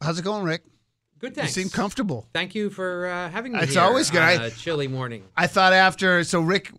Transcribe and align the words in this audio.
How's 0.00 0.18
it 0.18 0.22
going, 0.22 0.44
Rick? 0.44 0.62
Good, 1.18 1.34
thanks. 1.34 1.56
You 1.56 1.62
seem 1.62 1.70
comfortable. 1.70 2.28
Thank 2.34 2.54
you 2.54 2.68
for 2.70 3.06
uh, 3.06 3.30
having 3.30 3.52
me. 3.52 3.60
It's 3.60 3.76
always 3.76 4.10
good. 4.10 4.20
on 4.20 4.28
I- 4.28 4.46
a 4.46 4.50
chilly 4.50 4.88
morning. 4.88 5.24
I 5.36 5.46
thought 5.46 5.72
after 5.72 6.22
so 6.24 6.40
Rick, 6.40 6.70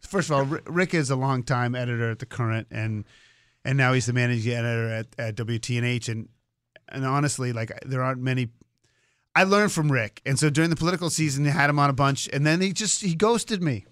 first 0.00 0.30
of 0.30 0.36
all, 0.36 0.44
Rick 0.44 0.94
is 0.94 1.10
a 1.10 1.16
longtime 1.16 1.74
editor 1.74 2.10
at 2.10 2.20
the 2.20 2.26
Courant, 2.26 2.68
and 2.70 3.04
and 3.64 3.76
now 3.76 3.92
he's 3.92 4.06
the 4.06 4.12
managing 4.12 4.52
editor 4.52 4.88
at, 4.88 5.06
at 5.18 5.34
WTNH, 5.36 6.08
and 6.08 6.28
and 6.88 7.04
honestly, 7.04 7.52
like 7.52 7.72
there 7.84 8.02
aren't 8.02 8.20
many. 8.20 8.48
I 9.34 9.42
learned 9.42 9.72
from 9.72 9.90
Rick, 9.90 10.22
and 10.24 10.38
so 10.38 10.48
during 10.48 10.70
the 10.70 10.76
political 10.76 11.10
season, 11.10 11.42
they 11.44 11.50
had 11.50 11.68
him 11.68 11.78
on 11.80 11.90
a 11.90 11.92
bunch, 11.92 12.28
and 12.32 12.46
then 12.46 12.60
he 12.60 12.72
just 12.72 13.02
he 13.02 13.14
ghosted 13.16 13.62
me. 13.62 13.84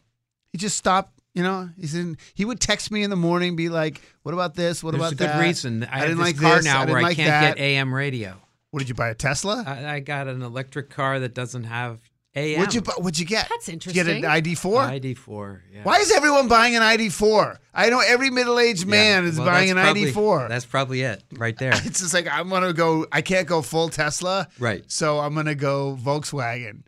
He 0.53 0.59
just 0.59 0.79
stopped. 0.79 1.11
You 1.35 1.43
know, 1.43 1.69
he's 1.77 1.97
in. 1.97 2.17
He 2.35 2.45
would 2.45 2.61
text 2.61 2.93
me 2.93 3.03
in 3.03 3.11
the 3.11 3.17
morning, 3.17 3.57
be 3.57 3.69
like, 3.69 4.01
"What 4.23 4.33
about 4.35 4.55
this? 4.55 4.85
What 4.85 4.93
There's 4.93 5.01
about 5.03 5.13
a 5.15 5.17
good 5.17 5.29
that?" 5.31 5.41
reason. 5.43 5.83
I, 5.83 5.99
have 5.99 6.09
didn't 6.11 6.21
like 6.21 6.39
car 6.39 6.57
this. 6.57 6.65
now 6.65 6.83
I 6.83 6.85
where 6.85 7.03
like 7.03 7.11
I 7.11 7.15
can't 7.17 7.29
that. 7.29 7.57
get 7.57 7.63
AM 7.63 7.93
radio. 7.93 8.37
What 8.75 8.81
did 8.81 8.89
you 8.89 8.97
buy 8.97 9.09
a 9.11 9.15
Tesla? 9.15 9.63
I, 9.65 9.95
I 9.95 10.01
got 10.01 10.27
an 10.27 10.43
electric 10.43 10.91
car 10.91 11.21
that 11.21 11.33
doesn't 11.33 11.63
have 11.63 12.01
AM. 12.35 12.59
What'd 12.59 12.75
you 12.75 12.81
bu- 12.81 13.01
What'd 13.01 13.21
you 13.21 13.25
get? 13.25 13.49
That's 13.49 13.67
Did 13.67 13.87
you 13.87 13.93
get 13.93 14.09
an. 14.09 14.25
ID 14.25 14.57
four? 14.57 14.81
ID4. 14.83 15.61
Yeah. 15.73 15.83
Why 15.85 15.99
is 15.99 16.11
everyone 16.11 16.49
buying 16.49 16.75
an 16.75 16.83
ID4? 16.83 17.57
I 17.73 17.89
know 17.89 18.01
every 18.05 18.31
middle-aged 18.31 18.83
Yeah. 18.87 18.91
man 18.91 19.25
is 19.27 19.37
Well, 19.39 19.47
buying 19.47 19.71
an 19.71 19.77
ID4. 19.77 20.49
That's 20.49 20.65
probably 20.65 21.03
it, 21.03 21.23
right 21.35 21.57
there. 21.57 21.71
It's 21.85 22.01
just 22.01 22.13
like 22.13 22.27
I'm 22.29 22.49
gonna 22.49 22.73
go. 22.73 23.07
I 23.13 23.23
can't 23.23 23.47
go 23.47 23.63
full 23.63 23.91
Tesla, 23.91 24.49
Right. 24.59 24.83
So 24.89 25.21
I'm 25.21 25.37
gonna 25.37 25.55
go 25.55 25.97
Volkswagen. 26.03 26.83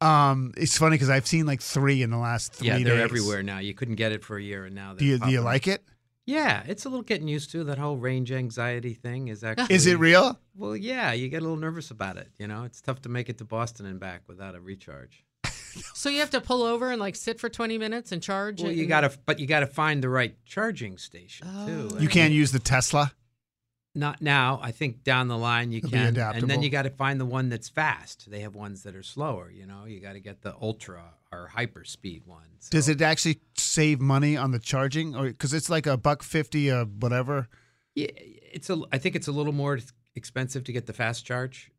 Um, 0.00 0.52
it's 0.56 0.76
funny 0.78 0.94
because 0.94 1.10
I've 1.10 1.26
seen 1.28 1.46
like 1.46 1.60
three 1.60 2.02
in 2.02 2.10
the 2.10 2.16
last 2.18 2.54
three 2.54 2.68
yeah, 2.68 2.78
days. 2.78 2.86
they're 2.86 3.00
everywhere 3.02 3.44
now. 3.44 3.58
You 3.58 3.74
couldn't 3.74 3.96
get 3.96 4.10
it 4.12 4.24
for 4.24 4.36
a 4.36 4.42
year, 4.42 4.64
and 4.64 4.74
now 4.74 4.94
Do 4.94 5.04
you 5.04 5.18
they're 5.18 5.28
do 5.28 5.32
you 5.32 5.38
popping 5.38 5.44
like 5.44 5.68
it? 5.68 5.84
Yeah, 6.30 6.62
it's 6.66 6.84
a 6.84 6.88
little 6.88 7.02
getting 7.02 7.28
used 7.28 7.50
to 7.52 7.64
that 7.64 7.78
whole 7.78 7.96
range 7.96 8.30
anxiety 8.30 8.94
thing. 8.94 9.28
Is 9.28 9.42
actually 9.44 9.74
Is 9.74 9.86
it 9.86 9.98
real? 9.98 10.38
Well, 10.56 10.76
yeah, 10.76 11.12
you 11.12 11.28
get 11.28 11.38
a 11.38 11.40
little 11.40 11.56
nervous 11.56 11.90
about 11.90 12.16
it. 12.16 12.28
You 12.38 12.46
know, 12.46 12.64
it's 12.64 12.80
tough 12.80 13.02
to 13.02 13.08
make 13.08 13.28
it 13.28 13.38
to 13.38 13.44
Boston 13.44 13.86
and 13.86 13.98
back 13.98 14.22
without 14.28 14.54
a 14.54 14.60
recharge. 14.60 15.24
So 15.94 16.08
you 16.08 16.18
have 16.18 16.30
to 16.30 16.40
pull 16.40 16.64
over 16.64 16.90
and 16.90 17.00
like 17.00 17.14
sit 17.14 17.38
for 17.38 17.48
20 17.48 17.78
minutes 17.78 18.10
and 18.10 18.20
charge. 18.20 18.60
Well, 18.60 18.72
it 18.72 18.74
you 18.74 18.80
and- 18.82 18.88
gotta, 18.88 19.12
but 19.24 19.38
you 19.38 19.46
gotta 19.46 19.68
find 19.68 20.02
the 20.02 20.08
right 20.08 20.34
charging 20.44 20.98
station 20.98 21.46
too. 21.46 21.88
Oh. 21.92 21.94
I 21.94 21.94
You 21.94 22.00
mean, 22.00 22.08
can't 22.08 22.32
use 22.32 22.50
the 22.50 22.58
Tesla. 22.58 23.12
Not 23.94 24.20
now. 24.20 24.58
I 24.62 24.72
think 24.72 25.04
down 25.04 25.28
the 25.28 25.38
line 25.38 25.70
you 25.70 25.78
It'll 25.78 25.90
be 25.90 25.96
can, 25.96 26.16
and 26.18 26.50
then 26.50 26.62
you 26.62 26.70
got 26.70 26.82
to 26.82 26.90
find 26.90 27.20
the 27.20 27.24
one 27.24 27.48
that's 27.50 27.68
fast. 27.68 28.30
They 28.30 28.40
have 28.40 28.54
ones 28.54 28.82
that 28.84 28.94
are 28.96 29.02
slower. 29.02 29.50
You 29.50 29.66
know, 29.66 29.84
you 29.84 30.00
got 30.00 30.12
to 30.14 30.20
get 30.20 30.42
the 30.42 30.54
ultra 30.60 31.02
or 31.32 31.48
hyper 31.48 31.84
speed 31.84 32.26
ones. 32.26 32.68
Does 32.70 32.88
it 32.88 33.00
actually 33.00 33.40
save 33.56 34.00
money 34.00 34.36
on 34.36 34.50
the 34.50 34.58
charging, 34.58 35.14
or 35.14 35.26
because 35.26 35.54
it's 35.54 35.70
like 35.70 35.86
a 35.86 35.96
buck 35.96 36.22
fifty, 36.22 36.70
uh, 36.70 36.84
whatever? 36.84 37.48
Yeah, 37.94 38.08
it's 38.16 38.70
a. 38.70 38.80
I 38.92 38.98
think 38.98 39.16
it's 39.16 39.28
a 39.28 39.32
little 39.32 39.52
more 39.52 39.78
expensive 40.14 40.64
to 40.64 40.72
get 40.72 40.86
the 40.86 40.92
fast 40.92 41.24
charge, 41.24 41.70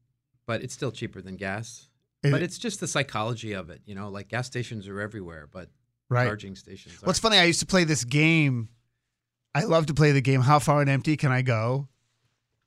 but 0.45 0.62
it's 0.63 0.73
still 0.73 0.91
cheaper 0.91 1.22
than 1.22 1.35
gas. 1.35 1.88
Is 2.23 2.31
but 2.31 2.41
it- 2.41 2.45
it's 2.45 2.57
just 2.57 2.79
the 2.79 2.88
psychology 2.88 3.53
of 3.53 3.69
it. 3.69 3.81
You 3.85 3.95
know, 3.95 4.09
like 4.09 4.29
gas 4.29 4.47
stations 4.47 4.88
are 4.88 5.00
everywhere, 5.01 5.47
but 5.51 5.69
Right. 6.09 6.25
charging 6.28 6.56
stations. 6.56 6.95
What's 7.01 7.19
aren't. 7.19 7.33
funny? 7.33 7.38
I 7.38 7.45
used 7.45 7.59
to 7.62 7.66
play 7.66 7.83
this 7.83 8.03
game. 8.03 8.69
I 9.56 9.63
love 9.63 9.88
to 9.88 9.94
play 9.94 10.12
the 10.12 10.22
game. 10.22 10.41
How 10.41 10.59
far 10.59 10.81
and 10.81 10.89
empty 10.89 11.18
can 11.18 11.31
I 11.31 11.41
go 11.41 11.89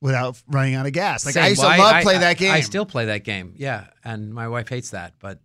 without 0.02 0.42
running 0.48 0.74
out 0.74 0.86
of 0.86 0.92
gas? 0.92 1.24
Like 1.24 1.36
I 1.36 1.40
Same. 1.42 1.48
used 1.50 1.60
to 1.62 1.66
Well, 1.68 1.78
love 1.78 1.94
I- 1.94 2.02
play 2.02 2.16
I- 2.16 2.18
that 2.18 2.36
game. 2.38 2.52
I 2.52 2.60
still 2.60 2.84
play 2.86 3.06
that 3.06 3.24
game. 3.24 3.54
Yeah, 3.56 3.86
and 4.02 4.34
my 4.34 4.48
wife 4.48 4.68
hates 4.68 4.90
that, 4.90 5.14
but 5.18 5.40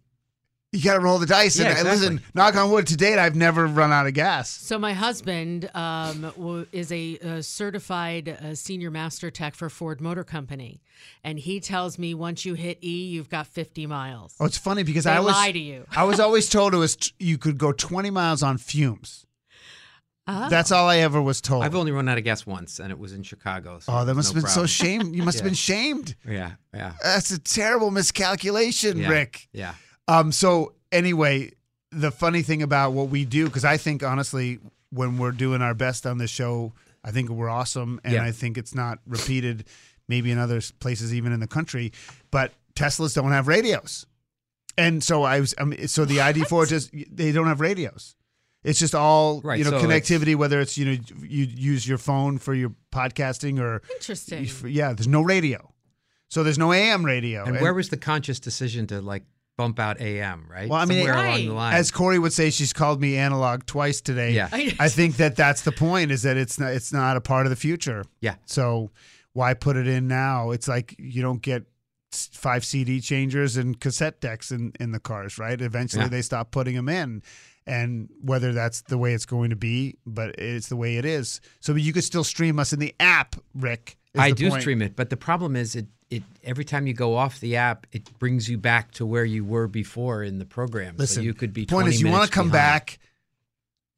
You 0.72 0.84
got 0.84 0.94
to 0.96 1.00
roll 1.00 1.18
the 1.18 1.26
dice. 1.26 1.58
Yeah, 1.58 1.80
and 1.80 1.88
uh, 1.88 1.92
listen, 1.92 2.22
knock 2.36 2.56
on 2.56 2.70
wood. 2.70 2.86
To 2.88 2.96
date, 2.96 3.18
I've 3.18 3.36
never 3.36 3.66
run 3.66 3.92
out 3.92 4.06
of 4.06 4.14
gas. 4.14 4.52
So 4.52 4.78
my 4.78 4.94
husband 4.94 5.68
um, 5.74 6.68
is 6.72 6.92
a, 6.92 7.18
uh 7.18 7.42
certified 7.42 8.30
uh, 8.30 8.54
senior 8.54 8.92
master 8.92 9.32
tech 9.32 9.56
for 9.56 9.70
Ford 9.70 10.00
Motor 10.00 10.24
Company, 10.24 10.82
and 11.24 11.40
he 11.40 11.60
tells 11.60 11.98
me 11.98 12.14
once 12.14 12.46
you 12.46 12.54
hit 12.54 12.78
E, 12.84 13.06
you've 13.08 13.30
got 13.30 13.48
50 13.48 13.88
miles. 13.88 14.36
Oh, 14.40 14.46
it's 14.46 14.60
funny 14.60 14.84
because 14.84 15.06
They 15.06 15.12
I 15.12 15.22
was 15.22 15.34
lie 15.34 15.52
to 15.52 15.60
you. 15.60 15.86
I 15.96 16.04
was 16.04 16.20
always 16.20 16.48
told 16.48 16.76
it 16.76 16.78
was 16.78 16.96
t- 16.98 17.14
you 17.18 17.40
could 17.40 17.58
go 17.58 17.72
20 17.72 18.12
miles 18.12 18.44
on 18.44 18.60
fumes. 18.60 19.26
Oh. 20.28 20.50
That's 20.50 20.72
all 20.72 20.88
I 20.88 20.98
ever 20.98 21.20
was 21.20 21.42
told. 21.42 21.64
I've 21.64 21.74
only 21.74 21.92
run 21.92 22.08
out 22.08 22.20
of 22.20 22.24
gas 22.24 22.46
once, 22.46 22.78
and 22.80 22.92
it 22.92 23.00
was 23.00 23.14
in 23.14 23.24
Chicago. 23.24 23.80
So 23.80 23.92
oh, 23.92 24.06
that 24.06 24.14
must 24.14 24.32
no 24.32 24.36
have 24.36 24.44
been 24.44 24.50
so 24.50 24.54
problem. 24.54 24.68
shamed. 24.68 25.16
You 25.16 25.24
must 25.24 25.40
have 25.40 25.46
been 25.46 25.56
shamed. 25.56 26.16
Yeah, 26.28 26.52
yeah, 26.72 26.94
That's 27.02 27.32
a 27.32 27.40
terrible 27.40 27.90
miscalculation, 27.90 29.00
yeah, 29.00 29.10
Rick. 29.10 29.48
Yeah. 29.52 29.74
Um. 30.10 30.32
So 30.32 30.74
anyway, 30.92 31.52
the 31.92 32.12
funny 32.12 32.42
thing 32.42 32.62
about 32.62 32.94
what 32.94 33.10
we 33.10 33.26
do, 33.26 33.46
because 33.46 33.66
I 33.66 33.78
think 33.78 34.04
honestly, 34.04 34.60
when 34.92 35.18
we're 35.18 35.32
doing 35.32 35.62
our 35.62 35.74
best 35.74 36.06
on 36.06 36.18
this 36.18 36.32
show, 36.32 36.74
I 37.04 37.12
think 37.12 37.30
we're 37.30 37.50
awesome, 37.50 38.02
and 38.04 38.14
Yeah. 38.16 38.24
I 38.24 38.32
think 38.32 38.58
it's 38.58 38.74
not 38.76 39.00
repeated, 39.08 39.66
maybe 40.08 40.32
in 40.32 40.38
other 40.38 40.62
places, 40.80 41.14
even 41.14 41.32
in 41.32 41.40
the 41.40 41.48
country. 41.48 41.92
But 42.32 42.54
Teslas 42.76 43.14
don't 43.16 43.32
have 43.32 43.48
radios, 43.48 44.06
and 44.78 45.04
so 45.04 45.24
I 45.24 45.40
was. 45.42 45.54
Um, 45.58 45.74
so 45.88 46.06
the 46.06 46.18
ID4 46.18 46.68
just 46.68 46.92
they 47.16 47.32
don't 47.32 47.48
have 47.48 47.60
radios. 47.62 48.16
It's 48.64 48.78
just 48.80 48.94
all 48.94 49.40
Right, 49.42 49.58
you 49.58 49.64
know 49.64 49.70
so 49.72 49.78
it's- 49.90 50.10
connectivity. 50.10 50.36
Whether 50.36 50.60
it's 50.60 50.78
you 50.78 50.86
know 50.86 50.98
you 51.22 51.46
use 51.46 51.88
your 51.88 51.98
phone 51.98 52.38
for 52.40 52.54
your 52.54 52.74
podcasting 52.92 53.60
or 53.60 53.82
Interesting. 53.94 54.50
yeah, 54.68 54.92
there's 54.94 55.08
no 55.08 55.22
radio, 55.22 55.72
so 56.30 56.44
there's 56.44 56.58
no 56.58 56.74
AM 56.74 57.06
radio. 57.06 57.46
And 57.46 57.62
where 57.62 57.74
was 57.74 57.88
the 57.90 57.98
conscious 57.98 58.40
decision 58.40 58.86
to 58.88 59.00
like 59.02 59.24
bump 59.60 59.78
out 59.78 60.00
AM? 60.00 60.46
Right. 60.50 60.70
Well, 60.70 60.80
I 60.80 60.86
mean, 60.86 61.00
somewhere 61.06 61.14
Right. 61.14 61.28
along 61.36 61.46
the 61.48 61.54
line. 61.54 61.74
as 61.76 61.92
Corey 61.92 62.18
would 62.18 62.32
say, 62.32 62.50
she's 62.50 62.72
called 62.72 63.02
me 63.02 63.18
analog 63.18 63.66
twice 63.66 64.00
today. 64.00 64.32
Yeah. 64.32 64.48
I- 64.54 64.74
I 64.80 64.88
think 64.88 65.18
that 65.18 65.36
that's 65.36 65.64
the 65.64 65.74
point 65.74 66.12
is 66.12 66.24
that 66.24 66.38
it's 66.38 66.58
not 66.58 66.72
it's 66.72 66.94
not 66.94 67.18
a 67.18 67.22
part 67.22 67.46
of 67.46 67.50
the 67.50 67.58
future. 67.58 68.06
Yeah. 68.22 68.36
So 68.46 68.92
why 69.34 69.54
put 69.54 69.76
it 69.76 69.86
in 69.86 70.08
now? 70.08 70.52
It's 70.52 70.70
like 70.70 70.96
you 70.98 71.22
don't 71.22 71.42
get 71.42 71.64
five 72.14 72.64
CD 72.64 73.02
changers 73.02 73.58
and 73.58 73.78
cassette 73.80 74.22
decks 74.22 74.50
in 74.52 74.72
in 74.80 74.94
the 74.94 75.00
cars, 75.00 75.38
right? 75.38 75.60
Eventually 75.62 76.04
Yeah. 76.04 76.10
they 76.10 76.22
stop 76.22 76.52
putting 76.52 76.76
them 76.76 76.88
in. 76.88 77.22
And 77.68 78.10
whether 78.22 78.54
that's 78.54 78.82
the 78.84 78.98
way 78.98 79.14
it's 79.14 79.26
going 79.28 79.50
to 79.52 79.56
be, 79.58 79.98
but 80.06 80.40
it's 80.40 80.70
the 80.70 80.78
way 80.78 80.96
it 80.98 81.04
is. 81.06 81.40
So 81.60 81.76
you 81.76 81.92
could 81.94 82.06
still 82.06 82.24
stream 82.24 82.58
us 82.60 82.72
in 82.74 82.80
the 82.80 82.96
app, 83.00 83.36
Rick. 83.54 83.98
I 84.18 84.32
do 84.32 84.50
point. 84.50 84.62
stream 84.62 84.82
it, 84.82 84.96
but 84.96 85.10
the 85.12 85.18
problem 85.18 85.56
is 85.58 85.76
it. 85.76 85.86
It 86.10 86.24
every 86.44 86.66
time 86.66 86.88
you 86.88 86.94
go 86.94 87.16
off 87.16 87.40
the 87.40 87.56
app, 87.58 87.86
it 87.92 88.18
brings 88.18 88.50
you 88.50 88.58
back 88.58 88.92
to 88.94 89.06
where 89.06 89.26
you 89.26 89.46
were 89.46 89.68
before 89.68 90.24
in 90.24 90.40
the 90.40 90.46
program. 90.46 90.96
Listen, 90.98 91.18
so 91.18 91.22
you 91.22 91.34
could 91.36 91.54
be. 91.54 91.62
the 91.62 91.68
point 91.68 91.84
20 91.86 91.90
is 91.96 92.02
you 92.02 92.10
want 92.10 92.26
to 92.26 92.32
come 92.32 92.50
behind. 92.50 92.86
back. 92.86 93.00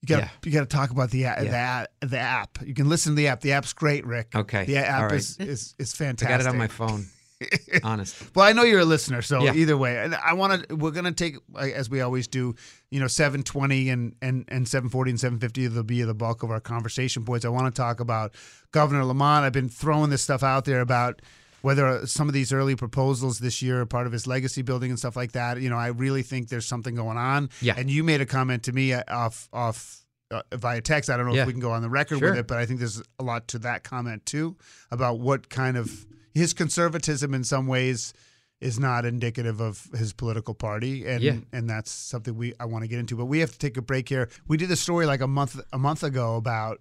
You 0.01 0.07
got 0.07 0.19
Yeah. 0.23 0.29
you 0.43 0.51
got 0.51 0.59
to 0.61 0.65
talk 0.65 0.89
about 0.89 1.11
the 1.11 1.23
a- 1.23 1.43
Yeah. 1.43 1.85
the 2.01 2.07
the 2.07 2.17
app. 2.19 2.57
You 2.65 2.73
can 2.73 2.89
listen 2.89 3.13
to 3.13 3.15
the 3.15 3.27
app. 3.27 3.41
The 3.41 3.53
app's 3.53 3.71
great, 3.73 4.05
Rick. 4.05 4.31
Okay. 4.35 4.65
The 4.65 4.77
app 4.77 5.11
right. 5.11 5.13
is, 5.19 5.37
is 5.37 5.75
is 5.79 6.01
I 6.01 6.11
got 6.13 6.41
it 6.41 6.47
on 6.47 6.57
my 6.57 6.67
phone. 6.67 7.05
Honest. 7.83 8.35
Well, 8.35 8.45
I 8.45 8.53
know 8.53 8.63
you're 8.63 8.81
a 8.81 8.85
listener, 8.85 9.21
so 9.21 9.43
Yeah. 9.43 9.53
either 9.53 9.75
way, 9.77 9.97
and 9.97 10.13
I 10.15 10.33
want 10.33 10.67
to. 10.69 10.75
We're 10.75 10.91
gonna 10.91 11.11
take 11.11 11.37
as 11.59 11.89
we 11.89 12.01
always 12.01 12.27
do. 12.27 12.55
You 12.91 12.99
know, 12.99 13.07
seven 13.07 13.41
twenty 13.43 13.89
and 13.89 14.15
and 14.21 14.45
and 14.47 14.67
seven 14.67 14.89
forty 14.89 15.11
and 15.11 15.19
seven 15.19 15.39
fifty. 15.39 15.65
They'll 15.67 15.81
be 15.83 16.01
the 16.03 16.13
bulk 16.13 16.43
of 16.43 16.51
our 16.51 16.59
conversation 16.59 17.23
points. 17.25 17.45
I 17.45 17.49
want 17.49 17.73
to 17.73 17.79
talk 17.81 17.99
about 17.99 18.35
Governor 18.71 19.05
Lamont. 19.05 19.45
I've 19.45 19.53
been 19.53 19.69
throwing 19.69 20.09
this 20.09 20.21
stuff 20.21 20.43
out 20.43 20.65
there 20.65 20.81
about 20.81 21.21
whether 21.61 22.05
some 22.07 22.27
of 22.27 22.33
these 22.33 22.51
early 22.53 22.75
proposals 22.75 23.39
this 23.39 23.61
year 23.61 23.81
are 23.81 23.85
part 23.85 24.07
of 24.07 24.13
his 24.13 24.27
legacy 24.27 24.61
building 24.61 24.89
and 24.89 24.99
stuff 24.99 25.15
like 25.15 25.31
that. 25.33 25.61
You 25.61 25.69
know, 25.69 25.77
I 25.77 25.87
really 25.87 26.23
think 26.23 26.49
there's 26.49 26.65
something 26.65 26.95
going 26.95 27.17
on. 27.17 27.49
Yeah. 27.61 27.75
And 27.77 27.89
you 27.89 28.03
made 28.03 28.21
a 28.21 28.25
comment 28.25 28.63
to 28.63 28.71
me 28.73 28.93
uh, 28.93 29.03
off 29.07 29.47
off. 29.53 29.97
Uh, 30.31 30.41
via 30.55 30.79
text, 30.79 31.09
I 31.09 31.17
don't 31.17 31.25
know 31.27 31.33
Yeah. 31.35 31.41
if 31.41 31.47
we 31.47 31.51
can 31.51 31.59
go 31.61 31.71
on 31.73 31.81
the 31.81 31.89
record 31.89 32.19
Sure. 32.19 32.29
with 32.29 32.39
it, 32.39 32.47
but 32.47 32.57
I 32.57 32.65
think 32.65 32.79
there's 32.79 33.01
a 33.19 33.23
lot 33.23 33.49
to 33.49 33.59
that 33.59 33.83
comment 33.83 34.25
too 34.25 34.55
about 34.89 35.19
what 35.19 35.49
kind 35.49 35.75
of 35.75 36.05
his 36.33 36.53
conservatism 36.53 37.33
in 37.33 37.43
some 37.43 37.67
ways 37.67 38.13
is 38.61 38.79
not 38.79 39.03
indicative 39.03 39.59
of 39.59 39.89
his 39.93 40.13
political 40.13 40.53
party, 40.53 41.05
and 41.05 41.21
Yeah. 41.21 41.35
and 41.51 41.69
that's 41.69 41.91
something 41.91 42.33
we 42.37 42.53
I 42.61 42.65
want 42.65 42.83
to 42.85 42.87
get 42.87 42.97
into. 42.99 43.17
But 43.17 43.25
we 43.25 43.39
have 43.39 43.51
to 43.51 43.57
take 43.59 43.75
a 43.75 43.81
break 43.81 44.07
here. 44.07 44.29
We 44.47 44.55
did 44.55 44.71
a 44.71 44.77
story 44.77 45.05
like 45.05 45.19
a 45.19 45.27
month 45.27 45.59
a 45.73 45.77
month 45.77 46.01
ago 46.01 46.37
about, 46.37 46.79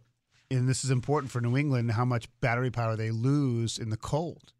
and 0.48 0.68
this 0.68 0.84
is 0.84 0.92
important 0.92 1.32
for 1.32 1.40
New 1.40 1.56
England, 1.56 1.90
how 1.90 2.04
much 2.04 2.28
battery 2.40 2.70
power 2.70 2.94
they 2.94 3.10
lose 3.10 3.78
in 3.78 3.90
the 3.90 3.96
cold, 3.96 4.52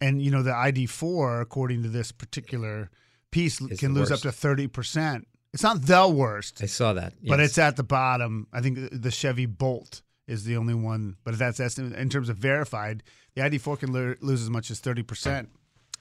and 0.00 0.20
you 0.22 0.30
know 0.30 0.42
the 0.42 0.54
ID 0.54 0.86
four, 0.86 1.40
according 1.40 1.82
to 1.82 1.88
this 1.88 2.12
particular 2.12 2.90
piece, 3.30 3.60
Is 3.60 3.80
can 3.80 3.94
lose 3.94 4.10
worst. 4.10 4.24
up 4.26 4.32
to 4.32 4.36
thirty 4.36 4.66
percent. 4.66 5.26
It's 5.52 5.62
not 5.62 5.82
the 5.82 6.08
worst, 6.08 6.60
I 6.62 6.66
saw 6.66 6.94
that. 6.94 7.12
but 7.24 7.38
it's 7.38 7.58
at 7.58 7.76
the 7.76 7.84
bottom. 7.84 8.48
I 8.52 8.60
think 8.60 8.78
the 8.90 9.10
Chevy 9.12 9.46
Bolt 9.46 10.02
is 10.26 10.44
the 10.44 10.56
only 10.56 10.74
one, 10.74 11.16
but 11.22 11.38
that's 11.38 11.60
estimate 11.60 11.92
in 11.92 12.08
terms 12.08 12.28
of 12.28 12.36
verified. 12.38 13.02
The 13.36 13.42
ID4 13.42 13.78
can 13.78 13.92
lo- 13.92 14.14
lose 14.20 14.42
as 14.42 14.50
much 14.50 14.70
as 14.70 14.80
thirty 14.80 15.02
percent 15.02 15.50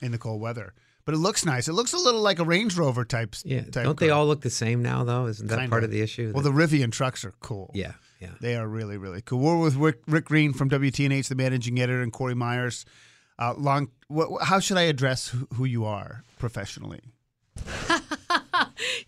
in 0.02 0.12
the 0.12 0.18
cold 0.18 0.42
weather, 0.42 0.74
but 1.06 1.14
it 1.14 1.20
looks 1.20 1.46
nice. 1.46 1.68
It 1.68 1.74
looks 1.74 1.94
a 1.94 1.98
little 1.98 2.22
like 2.22 2.40
a 2.40 2.44
Range 2.44 2.76
Rover 2.76 3.06
type. 3.06 3.36
yeah. 3.46 3.62
type 3.62 3.84
Don't 3.84 4.00
they 4.00 4.08
car. 4.08 4.18
all 4.18 4.26
look 4.28 4.42
the 4.42 4.50
same 4.50 4.82
now, 4.82 5.04
though? 5.04 5.28
Isn't 5.28 5.48
that 5.48 5.58
Kinda. 5.58 5.70
part 5.70 5.84
of 5.84 5.92
the 5.92 6.02
issue? 6.02 6.32
Well, 6.34 6.42
that- 6.44 6.50
the 6.52 6.56
Rivian 6.56 6.92
trucks 6.92 7.24
are 7.24 7.34
cool. 7.42 7.70
yeah, 7.76 7.94
yeah. 8.20 8.30
They 8.42 8.56
are 8.56 8.68
really, 8.68 8.98
really 8.98 9.22
cool. 9.22 9.40
We're 9.40 9.60
with 9.60 9.76
Rick, 9.76 10.00
Rick 10.08 10.26
Green 10.26 10.54
from 10.54 10.70
WTNH, 10.70 11.28
the 11.28 11.36
managing 11.36 11.80
editor, 11.80 12.02
and 12.02 12.12
Corey 12.12 12.34
Myers. 12.36 12.86
Uh, 13.40 13.54
long, 13.58 13.90
what, 14.08 14.44
how 14.44 14.60
should 14.60 14.78
I 14.78 14.84
address 14.84 15.28
who, 15.30 15.48
who 15.56 15.66
you 15.66 15.86
are 15.86 16.24
professionally? 16.40 17.02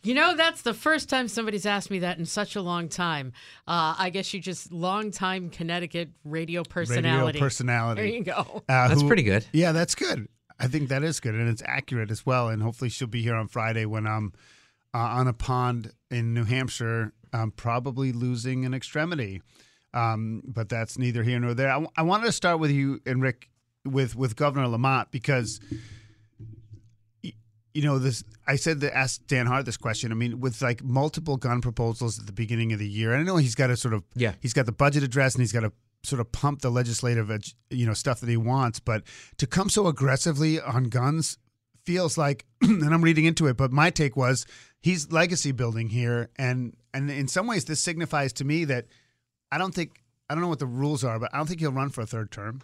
You 0.04 0.14
know, 0.14 0.36
that's 0.36 0.62
the 0.62 0.74
first 0.74 1.10
time 1.10 1.28
somebody's 1.28 1.66
asked 1.66 1.90
me 1.90 2.00
that 2.00 2.20
in 2.20 2.26
such 2.26 2.56
a 2.56 2.62
long 2.62 2.90
time. 2.90 3.34
Uh, 3.68 3.96
I 3.98 4.12
guess 4.12 4.34
you 4.34 4.40
just 4.40 4.72
long 4.72 5.10
time 5.10 5.50
Connecticut 5.50 6.10
radio 6.24 6.64
personality. 6.64 7.38
Radio 7.38 7.40
personality. 7.40 8.02
There 8.02 8.12
you 8.12 8.24
go. 8.24 8.64
Uh, 8.70 8.88
That's 8.88 9.02
who- 9.02 9.08
pretty 9.08 9.24
good. 9.24 9.46
Yeah, 9.52 9.72
that's 9.72 9.96
good. 9.96 10.28
I 10.60 10.68
think 10.68 10.90
that 10.90 11.04
is 11.04 11.20
good, 11.20 11.34
and 11.34 11.50
it's 11.50 11.64
accurate 11.66 12.12
as 12.12 12.26
well. 12.26 12.50
And 12.50 12.62
hopefully, 12.62 12.90
she'll 12.90 13.08
be 13.08 13.24
here 13.24 13.36
on 13.36 13.48
Friday 13.48 13.86
when 13.86 14.06
I'm 14.08 14.32
uh, 14.94 15.00
on 15.00 15.28
a 15.28 15.34
pond 15.34 15.92
in 16.12 16.34
New 16.34 16.46
Hampshire, 16.46 17.12
um, 17.34 17.52
probably 17.52 18.12
losing 18.12 18.64
an 18.64 18.74
extremity. 18.74 19.42
Um, 19.94 20.44
but 20.46 20.70
that's 20.70 20.98
neither 20.98 21.24
here 21.24 21.40
nor 21.40 21.54
there. 21.56 21.72
I, 21.72 21.86
I 21.98 22.04
wanted 22.04 22.26
to 22.28 22.32
start 22.32 22.60
with 22.60 22.72
you 22.72 23.02
and 23.06 23.22
Rick 23.22 23.50
with 23.86 24.16
with 24.16 24.36
Governor 24.36 24.68
Lamont 24.68 25.12
because 25.12 25.60
you 27.22 27.82
know 27.82 28.00
this. 28.00 28.24
I 28.48 28.58
said 28.58 28.80
to 28.82 28.96
ask 28.96 29.26
Dan 29.28 29.48
Hart 29.48 29.66
this 29.66 29.78
question. 29.78 30.12
I 30.12 30.16
mean, 30.16 30.40
with 30.40 30.62
like 30.62 30.84
multiple 30.84 31.36
gun 31.38 31.62
proposals 31.62 32.20
at 32.20 32.26
the 32.28 32.32
beginning 32.32 32.74
of 32.74 32.80
the 32.80 32.88
year, 32.88 33.12
and 33.12 33.22
I 33.22 33.24
know 33.24 33.38
he's 33.38 33.56
got 33.56 33.68
to 33.68 33.78
sort 33.78 33.94
of 33.94 34.04
Yeah. 34.16 34.34
he's 34.42 34.54
got 34.54 34.66
the 34.66 34.72
budget 34.72 35.04
address 35.04 35.34
and 35.36 35.42
he's 35.42 35.52
got 35.52 35.62
to 35.62 35.72
sort 36.04 36.20
of 36.20 36.32
pump 36.32 36.62
the 36.62 36.70
legislative 36.70 37.32
you 37.72 37.86
know 37.88 37.94
stuff 37.96 38.20
that 38.20 38.30
he 38.30 38.38
wants 38.38 38.80
but 38.80 39.02
to 39.38 39.48
come 39.48 39.70
so 39.70 39.88
aggressively 39.88 40.62
on 40.62 40.84
guns 40.84 41.40
feels 41.84 42.16
like 42.16 42.46
and 42.62 42.94
I'm 42.94 43.02
reading 43.04 43.26
into 43.26 43.48
it 43.48 43.58
but 43.58 43.72
my 43.72 43.90
take 43.90 44.16
was 44.16 44.46
he's 44.80 45.12
legacy 45.12 45.52
building 45.52 45.90
here 45.90 46.30
and 46.36 46.76
and 46.94 47.10
in 47.10 47.28
some 47.28 47.48
ways 47.48 47.66
this 47.66 47.82
signifies 47.82 48.34
to 48.34 48.46
me 48.46 48.66
that 48.66 48.86
I 49.52 49.58
don't 49.58 49.74
think 49.74 50.04
I 50.30 50.36
don't 50.36 50.44
know 50.44 50.48
what 50.48 50.60
the 50.60 50.68
rules 50.68 51.04
are 51.04 51.18
but 51.18 51.34
I 51.34 51.38
don't 51.38 51.48
think 51.48 51.60
he'll 51.60 51.72
run 51.72 51.90
for 51.90 52.02
a 52.02 52.06
third 52.06 52.30
term 52.32 52.62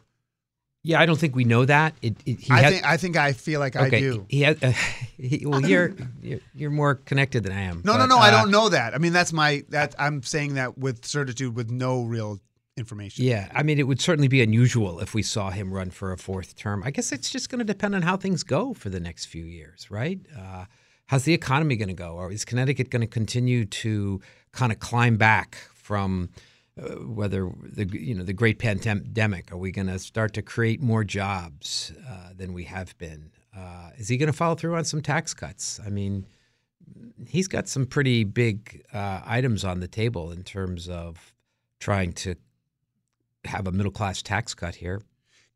Yeah, 0.83 0.99
I 0.99 1.05
don't 1.05 1.19
think 1.19 1.35
we 1.35 1.43
know 1.43 1.63
that. 1.65 1.93
It, 2.01 2.15
it, 2.25 2.39
he 2.39 2.51
I 2.51 2.69
think 2.69 2.85
I 2.85 2.97
think 2.97 3.17
I 3.17 3.33
feel 3.33 3.59
like 3.59 3.75
I 3.75 3.87
okay, 3.87 3.99
do 3.99 4.25
He 4.29 4.41
has. 4.41 4.57
Uh, 4.63 4.73
he, 5.17 5.45
well, 5.45 5.61
you're, 5.61 5.93
you're 6.23 6.39
you're 6.55 6.71
more 6.71 6.95
connected 6.95 7.43
than 7.43 7.51
I 7.53 7.61
am. 7.61 7.81
no 7.85 7.93
no 7.93 7.99
but, 7.99 8.05
no 8.07 8.17
I 8.17 8.29
uh, 8.29 8.31
don't 8.31 8.49
know 8.49 8.69
that 8.69 8.95
I 8.95 8.97
mean 8.97 9.13
that's 9.13 9.31
my 9.31 9.63
that 9.69 9.93
I'm 9.99 10.23
saying 10.23 10.55
that 10.55 10.79
with 10.79 11.05
certitude 11.05 11.55
with 11.55 11.69
no 11.69 12.03
real 12.03 12.39
information 12.77 13.25
Yeah, 13.25 13.49
I 13.53 13.63
mean, 13.63 13.79
it 13.79 13.87
would 13.87 14.01
certainly 14.01 14.27
be 14.27 14.41
unusual 14.41 14.99
if 14.99 15.13
we 15.13 15.23
saw 15.23 15.51
him 15.51 15.73
run 15.73 15.91
for 15.91 16.11
a 16.11 16.17
fourth 16.17 16.55
term. 16.55 16.83
I 16.83 16.91
guess 16.91 17.11
it's 17.11 17.29
just 17.29 17.49
going 17.49 17.59
to 17.59 17.65
depend 17.65 17.95
on 17.95 18.01
how 18.01 18.17
things 18.17 18.43
go 18.43 18.73
for 18.73 18.89
the 18.89 18.99
next 18.99 19.25
few 19.25 19.43
years, 19.43 19.91
right? 19.91 20.19
Uh, 20.37 20.65
how's 21.07 21.23
the 21.23 21.33
economy 21.33 21.75
going 21.75 21.89
to 21.89 21.93
go? 21.93 22.15
Or 22.15 22.31
is 22.31 22.45
Connecticut 22.45 22.89
going 22.89 23.01
to 23.01 23.07
continue 23.07 23.65
to 23.65 24.21
kind 24.51 24.71
of 24.71 24.79
climb 24.79 25.17
back 25.17 25.57
from 25.75 26.29
uh, 26.79 26.95
whether 27.05 27.51
the 27.63 27.85
you 27.91 28.15
know 28.15 28.23
the 28.23 28.33
great 28.33 28.59
pandemic? 28.59 29.51
Are 29.51 29.57
we 29.57 29.71
going 29.71 29.87
to 29.87 29.99
start 29.99 30.33
to 30.33 30.41
create 30.41 30.81
more 30.81 31.03
jobs 31.03 31.91
uh, 32.09 32.29
than 32.35 32.53
we 32.53 32.63
have 32.65 32.97
been? 32.97 33.31
Uh, 33.55 33.89
is 33.97 34.07
he 34.07 34.17
going 34.17 34.27
to 34.27 34.33
follow 34.33 34.55
through 34.55 34.75
on 34.75 34.85
some 34.85 35.01
tax 35.01 35.33
cuts? 35.33 35.79
I 35.85 35.89
mean, 35.89 36.25
he's 37.27 37.47
got 37.47 37.67
some 37.67 37.85
pretty 37.85 38.23
big 38.23 38.83
uh, 38.93 39.21
items 39.25 39.65
on 39.65 39.79
the 39.81 39.87
table 39.87 40.31
in 40.31 40.43
terms 40.43 40.87
of 40.87 41.33
trying 41.79 42.13
to 42.13 42.35
have 43.45 43.67
a 43.67 43.71
middle 43.71 43.91
class 43.91 44.21
tax 44.21 44.53
cut 44.53 44.75
here. 44.75 45.01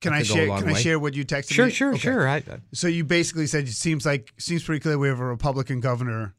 can 0.01 0.11
I 0.11 0.19
could 0.23 0.27
go 0.29 0.33
a 0.33 0.37
share 0.37 0.57
can 0.57 0.67
I 0.69 0.73
share 0.73 0.99
what 0.99 1.13
you 1.13 1.23
texted 1.23 1.53
Sure, 1.53 1.65
me 1.67 1.71
sure, 1.71 1.89
Okay. 1.91 1.99
sure. 1.99 2.27
I, 2.27 2.37
I- 2.37 2.59
So 2.73 2.87
you 2.87 3.05
basically 3.05 3.47
said 3.47 3.65
it 3.65 3.71
seems 3.73 4.05
like 4.05 4.33
seems 4.37 4.63
pretty 4.63 4.79
clear 4.81 4.97
we 4.97 5.07
have 5.07 5.19
a 5.19 5.25
Republican 5.25 5.79
governor 5.79 6.33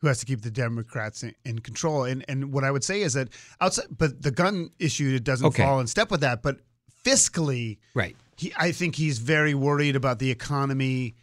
who 0.00 0.06
has 0.06 0.18
to 0.20 0.26
keep 0.26 0.42
the 0.42 0.50
Democrats 0.50 1.22
in, 1.22 1.34
in 1.44 1.58
control. 1.58 2.04
And 2.04 2.24
and 2.28 2.52
what 2.52 2.64
I 2.64 2.70
would 2.70 2.84
say 2.84 3.02
is 3.02 3.14
that 3.14 3.28
outside, 3.60 3.86
but 3.96 4.22
the 4.22 4.30
gun 4.30 4.70
issue 4.78 5.14
it 5.16 5.24
doesn't 5.24 5.46
Okay. 5.48 5.62
fall 5.62 5.80
in 5.80 5.86
step 5.86 6.10
with 6.10 6.20
that. 6.20 6.42
But 6.42 6.60
fiscally, 7.04 7.78
right. 7.94 8.16
he, 8.36 8.52
I 8.56 8.72
think 8.72 8.96
he's 8.96 9.18
very 9.18 9.54
worried 9.54 9.96
about 9.96 10.18
the 10.18 10.30
economy. 10.30 11.14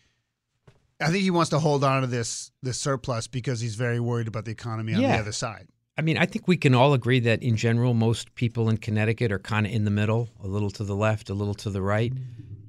I 1.01 1.07
think 1.07 1.23
he 1.23 1.31
wants 1.31 1.49
to 1.49 1.59
hold 1.59 1.83
on 1.83 2.01
to 2.01 2.07
this 2.07 2.51
this 2.63 2.77
surplus 2.77 3.27
because 3.27 3.59
he's 3.59 3.75
very 3.75 3.99
worried 3.99 4.27
about 4.27 4.45
the 4.45 4.51
economy 4.51 4.93
on 4.93 5.01
the 5.01 5.07
other 5.09 5.31
side. 5.33 5.67
I 5.97 6.01
mean, 6.01 6.17
I 6.17 6.25
think 6.25 6.45
we 6.47 6.57
can 6.57 6.75
all 6.75 6.93
agree 6.93 7.21
that 7.21 7.41
in 7.41 7.55
general, 7.55 7.93
most 7.93 8.35
people 8.35 8.69
in 8.69 8.77
Connecticut 8.77 9.31
are 9.31 9.39
kind 9.39 9.65
of 9.65 9.71
in 9.71 9.85
the 9.85 9.91
middle, 9.91 10.29
a 10.43 10.47
little 10.47 10.69
to 10.71 10.83
the 10.83 10.95
left, 10.95 11.29
a 11.29 11.33
little 11.33 11.53
to 11.55 11.69
the 11.69 11.81
right. 11.81 12.11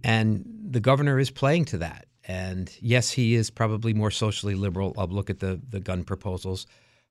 And 0.05 0.45
the 0.71 0.79
governor 0.79 1.19
is 1.19 1.31
playing 1.31 1.65
to 1.67 1.79
that. 1.79 2.06
And 2.27 2.71
yes, 2.81 3.13
he 3.13 3.35
is 3.35 3.51
probably 3.51 3.95
more 3.95 4.11
socially 4.11 4.55
liberal. 4.55 4.95
I'll 4.99 5.07
look 5.07 5.31
at 5.31 5.39
the, 5.39 5.61
the 5.69 5.81
gun 5.81 6.05
proposals. 6.05 6.67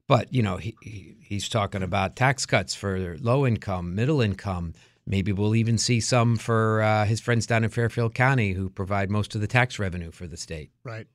But, 0.08 0.32
you 0.34 0.44
know, 0.44 0.58
he, 0.58 0.76
he, 0.82 1.16
he's 1.22 1.50
talking 1.50 1.82
about 1.82 2.16
tax 2.16 2.46
cuts 2.46 2.76
for 2.76 3.18
low 3.20 3.48
income, 3.48 3.96
middle 3.96 4.22
income. 4.22 4.74
Maybe 5.08 5.32
we'll 5.32 5.56
even 5.56 5.78
see 5.78 6.02
some 6.02 6.36
for 6.36 6.82
uh, 6.82 7.06
his 7.06 7.22
friends 7.22 7.48
down 7.48 7.64
in 7.64 7.70
Fairfield 7.70 8.14
County 8.14 8.54
who 8.54 8.70
provide 8.70 9.10
most 9.10 9.36
of 9.36 9.42
the 9.42 9.48
tax 9.48 9.80
revenue 9.80 10.12
for 10.12 10.28
the 10.28 10.38
state. 10.38 10.72
Right. 10.84 11.08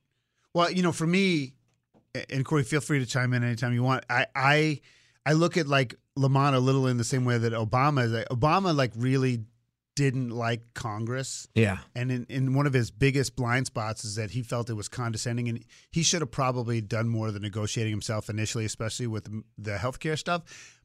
Well, 0.53 0.71
you 0.71 0.81
know, 0.81 0.91
for 0.91 1.07
me, 1.07 1.53
and 2.29 2.43
Corey, 2.43 2.63
feel 2.63 2.81
free 2.81 2.99
to 2.99 3.05
chime 3.05 3.33
in 3.33 3.43
anytime 3.43 3.73
you 3.73 3.83
want. 3.83 4.03
I 4.09 4.25
I 4.35 4.81
I 5.25 5.33
look 5.33 5.57
at 5.57 5.67
like 5.67 5.95
Lamont 6.15 6.55
a 6.55 6.59
little 6.59 6.87
in 6.87 6.97
the 6.97 7.03
same 7.03 7.23
way 7.25 7.37
that 7.37 7.53
Obama 7.53 8.05
is. 8.05 8.25
Obama 8.25 8.75
like 8.75 8.91
really 8.95 9.45
didn't 10.01 10.31
like 10.31 10.73
Congress. 10.73 11.47
Yeah. 11.53 11.77
And 11.93 12.11
in, 12.11 12.25
in 12.27 12.53
one 12.55 12.65
of 12.65 12.73
his 12.73 12.89
biggest 12.89 13.35
blind 13.35 13.67
spots 13.67 14.03
is 14.03 14.15
that 14.15 14.31
he 14.31 14.41
felt 14.41 14.69
it 14.69 14.73
was 14.73 14.89
condescending, 14.89 15.47
and 15.47 15.63
he 15.91 16.01
should 16.01 16.21
have 16.21 16.31
probably 16.31 16.81
done 16.81 17.07
more 17.07 17.29
than 17.29 17.43
negotiating 17.43 17.91
himself 17.93 18.27
initially, 18.27 18.65
especially 18.65 19.05
with 19.05 19.29
the 19.59 19.77
healthcare 19.77 20.17
stuff. 20.17 20.41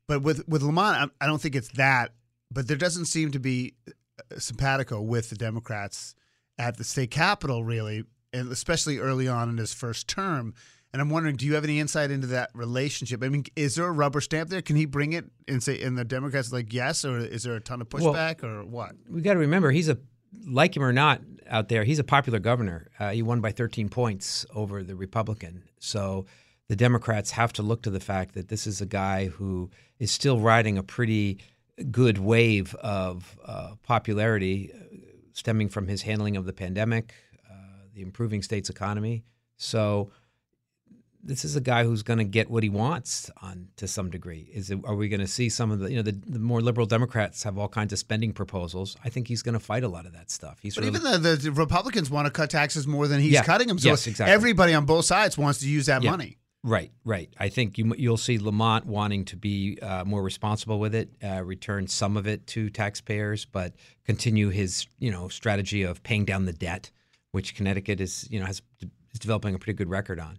But 0.07 0.21
with 0.23 0.47
with 0.47 0.62
Lamont, 0.62 1.12
I, 1.21 1.25
I 1.25 1.26
don't 1.26 1.40
think 1.40 1.57
it's 1.57 1.73
that. 1.76 2.12
But 2.50 2.69
there 2.69 2.76
doesn't 2.76 3.07
seem 3.07 3.31
to 3.33 3.38
be 3.38 3.75
uh, 3.88 4.38
simpatico 4.38 5.00
with 5.00 5.31
the 5.31 5.37
Democrats 5.37 6.14
at 6.59 6.76
the 6.76 6.85
state 6.85 7.11
capitol, 7.11 7.64
really, 7.64 8.05
and 8.35 8.52
especially 8.52 8.99
early 8.99 9.29
on 9.29 9.49
in 9.49 9.57
his 9.57 9.73
first 9.73 10.09
term. 10.09 10.55
And 10.93 11.02
I'm 11.02 11.11
wondering, 11.11 11.37
do 11.37 11.45
you 11.45 11.55
have 11.55 11.64
any 11.64 11.78
insight 11.78 12.11
into 12.11 12.28
that 12.28 12.50
relationship? 12.55 13.23
I 13.23 13.28
mean, 13.28 13.45
is 13.55 13.75
there 13.75 13.87
a 13.87 13.93
rubber 13.93 14.21
stamp 14.21 14.49
there? 14.49 14.62
Can 14.62 14.76
he 14.76 14.87
bring 14.87 15.12
it 15.12 15.26
and 15.47 15.62
say, 15.62 15.81
and 15.83 15.99
the 15.99 16.05
Democrats 16.05 16.52
like 16.52 16.73
yes, 16.73 17.05
or 17.05 17.19
is 17.19 17.43
there 17.43 17.55
a 17.55 17.61
ton 17.61 17.83
of 17.83 17.93
Well, 17.93 18.14
pushback, 18.14 18.43
or 18.43 18.64
what? 18.64 18.93
we 19.11 19.21
got 19.21 19.35
to 19.35 19.38
remember 19.40 19.71
he's 19.73 19.88
a 19.88 19.99
like 20.47 20.76
him 20.76 20.83
or 20.83 20.93
not 20.93 21.21
out 21.49 21.69
there. 21.69 21.85
He's 21.85 21.99
a 21.99 22.05
popular 22.05 22.38
governor. 22.38 22.88
Uh, 22.99 23.11
he 23.11 23.23
won 23.23 23.40
by 23.40 23.52
13 23.52 23.88
points 23.88 24.47
over 24.55 24.83
the 24.83 24.97
Republican. 24.97 25.64
So 25.81 26.26
the 26.69 26.76
Democrats 26.76 27.31
have 27.33 27.52
to 27.55 27.62
look 27.62 27.83
to 27.83 27.90
the 27.90 28.00
fact 28.00 28.35
that 28.35 28.49
this 28.49 28.66
is 28.66 28.81
a 28.81 28.87
guy 28.87 29.26
who 29.26 29.71
is 29.99 30.11
still 30.11 30.40
riding 30.40 30.78
a 30.78 30.83
pretty 30.83 31.38
good 31.90 32.19
wave 32.19 32.75
of 32.76 33.38
uh, 33.45 33.75
popularity, 33.83 34.73
stemming 35.33 35.69
from 35.69 35.88
his 35.88 36.02
handling 36.02 36.37
of 36.37 36.45
the 36.47 36.52
pandemic, 36.52 37.12
uh, 37.50 37.55
the 37.95 38.02
improving 38.02 38.43
state's 38.43 38.71
economy. 38.71 39.25
So 39.57 40.11
this 41.26 41.45
is 41.45 41.56
a 41.56 41.61
guy 41.61 41.85
who's 41.85 42.02
going 42.02 42.18
to 42.18 42.25
get 42.25 42.49
what 42.50 42.62
he 42.62 42.68
wants 42.68 43.30
on 43.42 43.68
to 43.76 43.87
some 43.88 44.11
degree. 44.11 44.49
Is 44.52 44.71
it, 44.71 44.78
are 44.85 44.95
we 44.95 45.09
going 45.09 45.21
to 45.21 45.26
see 45.26 45.49
some 45.49 45.71
of 45.71 45.80
the 45.80 45.90
you 45.90 45.97
know 45.97 46.02
the, 46.02 46.12
the 46.12 46.38
more 46.38 46.61
liberal 46.61 46.87
Democrats 46.87 47.42
have 47.42 47.59
all 47.59 47.68
kinds 47.68 47.92
of 47.92 47.99
spending 47.99 48.33
proposals? 48.33 48.97
I 49.04 49.09
think 49.09 49.28
he's 49.28 49.42
going 49.42 49.54
to 49.54 49.61
fight 49.61 49.85
a 49.85 49.88
lot 49.88 50.06
of 50.06 50.12
that 50.14 50.30
stuff. 50.30 50.59
He's 50.62 50.75
But 50.75 50.85
really, 50.85 50.99
even 50.99 51.23
the, 51.23 51.37
the 51.37 51.52
Republicans 51.52 52.11
want 52.11 52.26
to 52.26 52.30
cut 52.30 52.50
taxes 52.50 52.87
more 52.87 53.06
than 53.09 53.21
he's 53.21 53.33
Yeah. 53.33 53.42
cutting 53.45 53.68
them. 53.68 53.78
So 53.78 53.88
Yes, 53.90 54.06
exactly. 54.06 54.33
everybody 54.33 54.73
on 54.75 54.87
both 54.87 55.04
sides 55.04 55.37
wants 55.37 55.61
to 55.61 55.68
use 55.68 55.87
that 55.87 56.02
Yeah. 56.02 56.11
money. 56.12 56.38
right, 56.62 56.90
right. 57.04 57.33
I 57.38 57.49
think 57.49 57.78
you 57.78 57.95
you'll 57.97 58.16
see 58.16 58.38
Lamont 58.38 58.87
wanting 58.87 59.25
to 59.26 59.37
be 59.37 59.78
uh, 59.80 60.04
more 60.04 60.23
responsible 60.23 60.78
with 60.80 60.95
it, 60.95 61.11
uh, 61.23 61.42
return 61.45 61.87
some 61.87 62.16
of 62.16 62.26
it 62.26 62.47
to 62.49 62.71
taxpayers, 62.71 63.45
but 63.45 63.75
continue 64.04 64.49
his 64.50 64.87
you 64.99 65.11
know 65.11 65.28
strategy 65.28 65.83
of 65.83 66.02
paying 66.02 66.25
down 66.25 66.45
the 66.47 66.52
debt, 66.52 66.90
which 67.33 67.54
Connecticut 67.54 68.00
is 68.00 68.26
you 68.30 68.40
know 68.40 68.47
has 68.47 68.62
is 69.12 69.18
developing 69.21 69.54
a 69.54 69.59
pretty 69.59 69.76
good 69.76 69.88
record 69.88 70.18
on. 70.21 70.38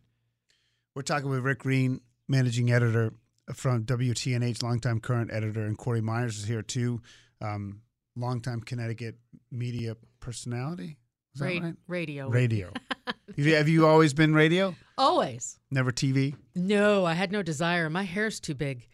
We're 0.98 1.04
talking 1.04 1.30
with 1.30 1.42
Rick 1.42 1.60
Green, 1.60 2.02
managing 2.28 2.72
editor 2.72 3.14
from 3.54 3.84
WTNH, 3.86 4.64
longtime 4.64 5.00
Courant 5.00 5.30
editor, 5.32 5.64
and 5.64 5.78
Corey 5.78 6.02
Myers 6.02 6.40
is 6.40 6.46
here 6.46 6.64
too, 6.64 7.04
um, 7.40 7.82
longtime 8.16 8.62
Connecticut 8.62 9.20
media 9.52 9.96
personality. 10.20 10.98
Is 11.36 11.42
Ra- 11.42 11.50
right? 11.50 11.76
Radio. 11.88 12.30
Radio. 12.30 12.72
have, 13.38 13.70
you, 13.70 13.86
always 13.86 14.16
been 14.16 14.34
radio? 14.34 14.74
Always. 14.98 15.60
Never 15.70 15.92
TV? 15.92 16.34
No, 16.56 17.06
I 17.06 17.14
had 17.14 17.32
no 17.32 17.44
desire. 17.44 17.92
My 17.92 18.02
hair's 18.02 18.40
too 18.40 18.56
big. 18.56 18.88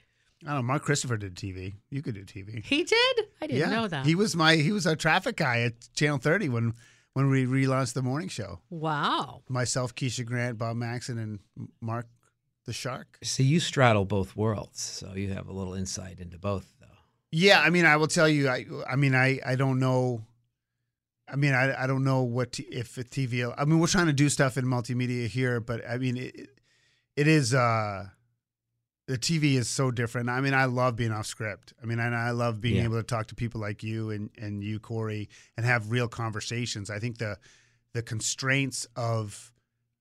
I 0.44 0.48
don't 0.48 0.56
know. 0.58 0.64
Mark 0.64 0.84
Christopher 0.84 1.16
did 1.16 1.36
TV. 1.36 1.76
You 1.90 2.02
could 2.02 2.16
do 2.16 2.26
TV. 2.26 2.66
He 2.66 2.84
did? 2.84 3.20
I 3.42 3.48
didn't 3.48 3.60
yeah, 3.62 3.70
know 3.70 3.88
that. 3.88 4.06
He 4.06 4.16
was 4.16 4.36
my 4.36 4.58
he 4.58 4.74
was 4.74 4.86
our 4.86 4.98
traffic 4.98 5.38
guy 5.38 5.62
at 5.62 5.76
Channel 5.96 6.18
30 6.18 6.50
when 6.50 6.74
when 7.14 7.30
we 7.30 7.46
relaunched 7.46 7.94
the 7.94 8.02
morning 8.02 8.28
show. 8.30 8.60
wow. 8.70 9.42
Myself, 9.50 9.94
Keisha 9.96 10.26
Grant, 10.26 10.58
Bob 10.58 10.76
Maxon, 10.78 11.18
and 11.20 11.40
Mark 11.82 12.08
the 12.66 12.74
Shark. 12.74 13.18
See, 13.24 13.44
you 13.44 13.60
straddle 13.60 14.06
both 14.06 14.36
worlds, 14.36 14.82
so 14.82 15.14
you 15.16 15.32
have 15.34 15.48
a 15.48 15.54
little 15.54 15.74
insight 15.74 16.20
into 16.20 16.38
both, 16.40 16.74
though. 16.80 16.88
Yeah, 17.32 17.60
I 17.62 17.70
mean, 17.70 17.86
I 17.86 17.98
will 17.98 18.08
tell 18.08 18.28
you. 18.30 18.48
I 18.50 18.66
I 18.90 18.96
mean, 18.96 19.16
I 19.16 19.40
I 19.46 19.56
don't 19.56 19.80
know. 19.80 20.24
I 21.28 21.36
mean, 21.36 21.54
I 21.54 21.84
I 21.84 21.88
don't 21.88 22.04
know 22.04 22.24
what 22.24 22.54
t- 22.54 22.64
if 22.64 22.98
a 22.98 23.04
TV. 23.04 23.54
I 23.58 23.66
mean, 23.66 23.80
we're 23.80 23.88
trying 23.88 24.08
to 24.08 24.14
do 24.14 24.30
stuff 24.30 24.58
in 24.58 24.66
multimedia 24.66 25.28
here, 25.28 25.60
but 25.60 25.82
I 25.90 25.98
mean, 25.98 26.18
it 26.18 26.50
it 27.16 27.28
is. 27.28 27.54
uh 27.54 28.06
the 29.08 29.18
TV 29.18 29.56
is 29.56 29.70
so 29.70 29.92
different. 29.92 30.30
I 30.30 30.40
mean, 30.40 30.54
I 30.54 30.66
love 30.66 30.96
being 30.96 31.12
off 31.12 31.26
script. 31.26 31.74
I 31.82 31.86
mean, 31.86 32.00
and 32.00 32.16
I 32.16 32.32
love 32.32 32.62
being 32.62 32.78
Yeah. 32.78 32.84
able 32.86 32.98
to 32.98 33.04
talk 33.04 33.28
to 33.28 33.36
people 33.36 33.60
like 33.60 33.84
you 33.84 34.12
and, 34.12 34.30
and 34.38 34.64
you, 34.64 34.80
Corey, 34.80 35.28
and 35.58 35.66
have 35.66 35.92
real 35.92 36.08
conversations. 36.08 36.90
I 36.90 37.00
think 37.00 37.18
the 37.18 37.38
the 37.94 38.02
constraints 38.02 38.88
of 38.96 39.52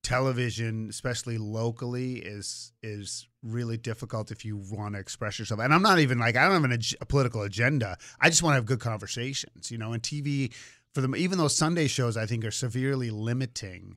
television, 0.03 0.89
especially 0.89 1.39
locally, 1.39 2.15
is 2.15 2.73
is 2.83 3.29
really 3.43 3.77
difficult 3.77 4.31
if 4.31 4.45
you 4.45 4.57
want 4.57 4.95
to 4.95 5.01
express 5.01 5.39
yourself. 5.39 5.61
And 5.61 5.73
I'm 5.75 5.83
not 5.83 5.99
even 5.99 6.19
like 6.19 6.37
I 6.37 6.45
don't 6.45 6.53
have 6.53 6.65
an, 6.65 6.73
ag- 6.73 6.97
a 7.01 7.07
political 7.07 7.43
agenda. 7.43 7.97
I 8.21 8.29
just 8.29 8.43
want 8.43 8.53
to 8.53 8.57
have 8.57 8.67
good 8.67 8.81
conversations, 8.81 9.71
you 9.71 9.79
know. 9.79 9.93
And 9.93 10.03
TV 10.03 10.53
for 10.95 11.01
them, 11.01 11.17
even 11.17 11.39
those 11.39 11.57
Sunday 11.57 11.87
shows, 11.87 12.17
I 12.17 12.27
think 12.27 12.45
are 12.45 12.51
severely 12.51 13.11
limiting 13.11 13.97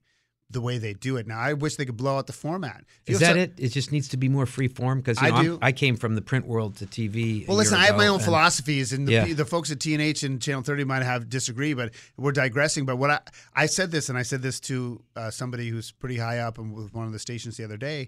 the 0.51 0.61
way 0.61 0.77
they 0.77 0.93
do 0.93 1.17
it. 1.17 1.25
Now, 1.25 1.39
I 1.39 1.53
wish 1.53 1.75
they 1.75 1.85
could 1.85 1.97
blow 1.97 2.17
out 2.17 2.27
the 2.27 2.33
format. 2.33 2.85
Is 3.07 3.19
that 3.19 3.35
it? 3.35 3.53
It 3.57 3.69
just 3.69 3.91
needs 3.91 4.07
to 4.09 4.17
be 4.17 4.29
more 4.29 4.45
free 4.45 4.67
form 4.67 4.99
because 4.99 5.17
I 5.19 5.41
do. 5.41 5.57
I 5.61 5.71
came 5.71 5.95
from 5.97 6.13
the 6.15 6.21
print 6.21 6.45
world 6.45 6.75
to 6.77 6.85
TV. 6.85 7.47
Well, 7.47 7.57
listen, 7.57 7.77
I 7.79 7.85
have 7.87 7.97
my 7.97 8.07
own 8.07 8.15
and- 8.15 8.23
philosophies, 8.23 8.93
and 8.93 9.07
the, 9.07 9.11
Yeah. 9.11 9.33
the 9.33 9.43
folks 9.45 9.71
at 9.71 9.79
TNH 9.79 10.23
and 10.23 10.39
Channel 10.41 10.61
30 10.61 10.83
might 10.83 11.01
have 11.01 11.29
disagree, 11.29 11.73
but 11.73 11.93
we're 12.15 12.31
digressing. 12.31 12.85
But 12.85 12.97
what 12.97 13.09
I, 13.09 13.19
I 13.55 13.65
said 13.65 13.89
this, 13.91 14.09
and 14.09 14.17
I 14.17 14.21
said 14.21 14.41
this 14.43 14.59
to 14.61 15.01
uh, 15.15 15.31
somebody 15.31 15.69
who's 15.69 15.91
pretty 15.91 16.17
high 16.17 16.39
up 16.39 16.59
and 16.59 16.73
with 16.73 16.93
one 16.93 17.05
of 17.07 17.11
the 17.11 17.19
stations 17.19 17.57
the 17.57 17.63
other 17.63 17.77
day. 17.77 18.07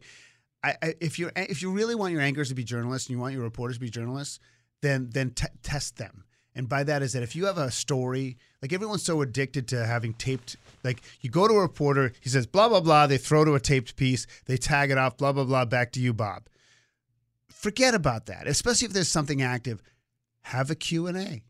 I, 0.63 0.75
I, 0.82 0.94
if 1.01 1.17
you 1.20 1.29
if 1.36 1.62
you 1.62 1.72
really 1.72 1.96
want 1.96 2.13
your 2.13 2.22
anchors 2.22 2.50
to 2.50 2.56
be 2.56 2.63
journalists 2.63 3.10
and 3.10 3.15
you 3.15 3.20
want 3.22 3.34
your 3.34 3.44
reporters 3.44 3.77
to 3.77 3.82
be 3.82 3.89
journalists, 3.89 4.39
then 4.82 5.10
then 5.12 5.32
t- 5.32 5.46
test 5.63 5.98
them. 5.98 6.24
And 6.58 6.68
by 6.68 6.84
that 6.86 7.04
is 7.04 7.14
that 7.14 7.22
if 7.22 7.36
you 7.36 7.46
have 7.46 7.60
a 7.60 7.70
story, 7.70 8.38
like 8.64 8.74
everyone's 8.74 9.04
so 9.04 9.22
addicted 9.22 9.68
to 9.68 9.86
having 9.86 10.14
taped, 10.14 10.58
like 10.84 11.02
you 11.22 11.30
go 11.30 11.48
to 11.48 11.54
a 11.54 11.62
reporter, 11.62 12.12
he 12.20 12.30
says 12.30 12.48
blah 12.48 12.68
blah 12.68 12.82
blah, 12.82 13.06
they 13.06 13.20
throw 13.20 13.46
to 13.46 13.54
a 13.54 13.60
taped 13.60 13.96
piece, 13.96 14.26
they 14.46 14.58
tag 14.58 14.90
it 14.90 14.98
off, 14.98 15.18
blah 15.18 15.32
blah 15.32 15.44
blah, 15.44 15.66
back 15.66 15.92
to 15.92 16.00
you, 16.00 16.14
Bob. 16.14 16.48
Forget 17.48 17.94
about 17.94 18.26
that, 18.26 18.48
especially 18.48 18.88
if 18.88 18.94
there's 18.94 19.08
something 19.08 19.42
active. 19.42 19.84
Have 20.42 20.72
a 20.72 20.76
Q 20.76 21.06
and 21.06 21.18
A. 21.18 21.44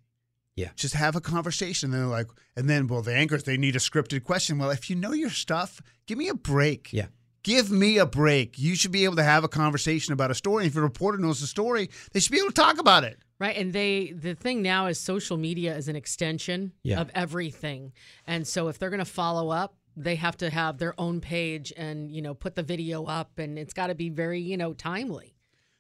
Yeah. 0.58 0.72
Just 0.76 0.96
have 0.96 1.16
a 1.16 1.22
conversation. 1.22 1.94
And 1.94 2.02
they're 2.02 2.10
like, 2.10 2.28
and 2.58 2.70
then 2.70 2.88
well, 2.88 3.02
the 3.02 3.14
anchors 3.14 3.44
they 3.44 3.58
need 3.58 3.78
a 3.78 3.80
scripted 3.80 4.26
question. 4.26 4.58
Well, 4.58 4.72
if 4.72 4.90
you 4.90 4.96
know 4.98 5.14
your 5.14 5.30
stuff, 5.30 5.80
give 6.06 6.18
me 6.18 6.28
a 6.28 6.34
break. 6.34 6.92
Yeah. 6.92 7.08
Give 7.48 7.72
me 7.72 7.98
a 7.98 8.06
break. 8.06 8.60
You 8.60 8.75
should 8.75 8.92
be 8.92 9.06
able 9.06 9.16
to 9.16 9.24
have 9.24 9.46
a 9.46 9.48
conversation 9.48 10.12
about 10.12 10.32
a 10.32 10.36
story. 10.36 10.66
If 10.66 10.75
a 10.75 10.82
reporter 10.82 11.18
knows 11.18 11.39
the 11.39 11.48
story, 11.48 11.89
they 12.12 12.20
should 12.20 12.34
be 12.34 12.39
able 12.39 12.50
to 12.50 12.54
talk 12.54 12.77
about 12.77 13.06
it. 13.06 13.20
Right. 13.39 13.56
And 13.56 13.72
they 13.72 14.12
the 14.12 14.36
thing 14.36 14.62
now 14.62 14.88
is 14.88 15.00
social 15.00 15.38
media 15.38 15.74
is 15.77 15.88
an 15.88 15.96
extension 15.96 16.74
Yeah. 16.84 17.00
of 17.00 17.10
everything. 17.16 17.94
And 18.25 18.46
so 18.46 18.68
if 18.68 18.77
they're 18.77 18.89
gonna 18.89 19.06
follow 19.06 19.50
up, 19.50 19.77
they 19.96 20.16
have 20.16 20.36
to 20.39 20.50
have 20.50 20.77
their 20.77 20.94
own 21.00 21.22
page 21.22 21.72
and, 21.77 22.12
you 22.12 22.22
know, 22.22 22.34
put 22.34 22.56
the 22.56 22.63
video 22.63 23.06
up 23.06 23.39
and 23.39 23.58
it's 23.58 23.74
gotta 23.74 23.96
be 23.96 24.10
very, 24.10 24.42
you 24.42 24.58
know, 24.58 24.74
timely. 24.74 25.34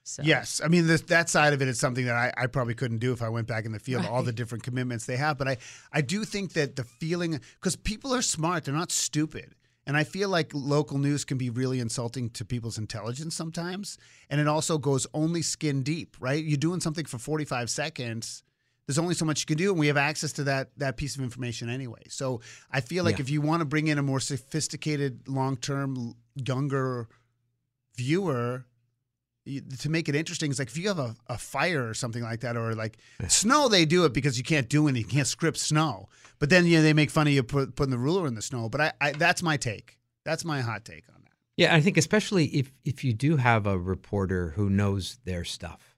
So 0.03 0.23
Yes, 0.23 0.61
I 0.63 0.69
mean 0.69 0.87
this, 0.87 1.01
that 1.01 1.29
side 1.29 1.51
of 1.51 1.61
it 1.61 1.67
is 1.67 1.77
something 1.77 2.05
that 2.05 2.15
I, 2.15 2.31
I 2.43 2.47
probably 2.47 2.75
couldn't 2.75 2.99
do 2.99 3.11
if 3.11 3.21
I 3.21 3.27
went 3.27 3.45
back 3.45 3.65
in 3.65 3.73
the 3.73 3.79
field. 3.79 4.05
All 4.05 4.23
the 4.23 4.31
different 4.31 4.63
commitments 4.63 5.05
they 5.05 5.17
have, 5.17 5.37
but 5.37 5.49
I 5.49 5.57
I 5.91 5.99
do 5.99 6.23
think 6.23 6.53
that 6.53 6.77
the 6.77 6.85
feeling 6.85 7.41
because 7.59 7.75
people 7.75 8.13
are 8.15 8.21
smart, 8.21 8.63
they're 8.63 8.73
not 8.73 8.93
stupid, 8.93 9.53
and 9.87 9.97
I 9.97 10.03
feel 10.03 10.29
like 10.29 10.51
local 10.53 10.99
news 10.99 11.25
can 11.25 11.39
be 11.39 11.49
really 11.49 11.79
insulting 11.79 12.29
to 12.31 12.45
people's 12.45 12.77
intelligence 12.77 13.33
sometimes, 13.35 13.97
and 14.29 14.39
it 14.39 14.47
also 14.47 14.77
goes 14.77 15.07
only 15.15 15.41
skin 15.41 15.81
deep. 15.81 16.15
Right, 16.19 16.43
you're 16.43 16.57
doing 16.57 16.79
something 16.81 17.05
for 17.05 17.17
45 17.17 17.69
seconds. 17.71 18.43
There's 18.85 18.99
only 18.99 19.15
so 19.15 19.25
much 19.25 19.41
you 19.41 19.45
can 19.47 19.57
do, 19.57 19.71
and 19.71 19.79
we 19.79 19.87
have 19.87 19.97
access 19.97 20.31
to 20.33 20.43
that 20.45 20.69
that 20.77 20.95
piece 20.97 21.15
of 21.15 21.21
information 21.23 21.69
anyway. 21.69 22.03
So 22.09 22.41
I 22.71 22.81
feel 22.81 23.03
like 23.03 23.17
Yeah. 23.17 23.23
if 23.23 23.29
you 23.31 23.41
want 23.41 23.61
to 23.61 23.65
bring 23.65 23.87
in 23.87 23.97
a 23.97 24.03
more 24.03 24.19
sophisticated, 24.19 25.27
long 25.27 25.57
term, 25.57 26.15
younger 26.35 27.07
viewer 27.95 28.65
to 29.79 29.89
make 29.89 30.09
it 30.09 30.15
interesting 30.15 30.51
is 30.51 30.59
like 30.59 30.67
if 30.67 30.77
you 30.77 30.87
have 30.87 30.99
a, 30.99 31.15
a 31.27 31.37
fire 31.37 31.87
or 31.87 31.93
something 31.93 32.23
like 32.23 32.41
that 32.41 32.57
or 32.57 32.73
like 32.73 32.97
snow 33.27 33.67
they 33.67 33.85
do 33.85 34.05
it 34.05 34.13
because 34.13 34.37
you 34.37 34.43
can't 34.43 34.69
do 34.69 34.87
anything 34.87 35.09
you 35.09 35.15
can't 35.17 35.27
script 35.27 35.57
snow. 35.57 36.09
But 36.39 36.49
then 36.49 36.65
you 36.65 36.77
know, 36.77 36.83
they 36.83 36.93
make 36.93 37.09
fun 37.09 37.27
of 37.27 37.33
you 37.33 37.43
put, 37.43 37.75
putting 37.75 37.91
the 37.91 37.97
ruler 37.97 38.27
in 38.27 38.35
the 38.35 38.41
snow. 38.41 38.69
But 38.69 38.81
I, 38.81 38.91
I 39.01 39.11
that's 39.11 39.41
my 39.41 39.57
take. 39.57 39.97
That's 40.23 40.45
my 40.45 40.61
hot 40.61 40.85
take 40.85 41.05
on 41.09 41.21
that. 41.23 41.33
Yeah, 41.55 41.75
I 41.75 41.81
think 41.81 41.97
especially 41.97 42.45
if 42.47 42.71
if 42.83 43.03
you 43.03 43.13
do 43.13 43.37
have 43.37 43.65
a 43.65 43.77
reporter 43.77 44.53
who 44.55 44.69
knows 44.69 45.19
their 45.25 45.43
stuff, 45.43 45.95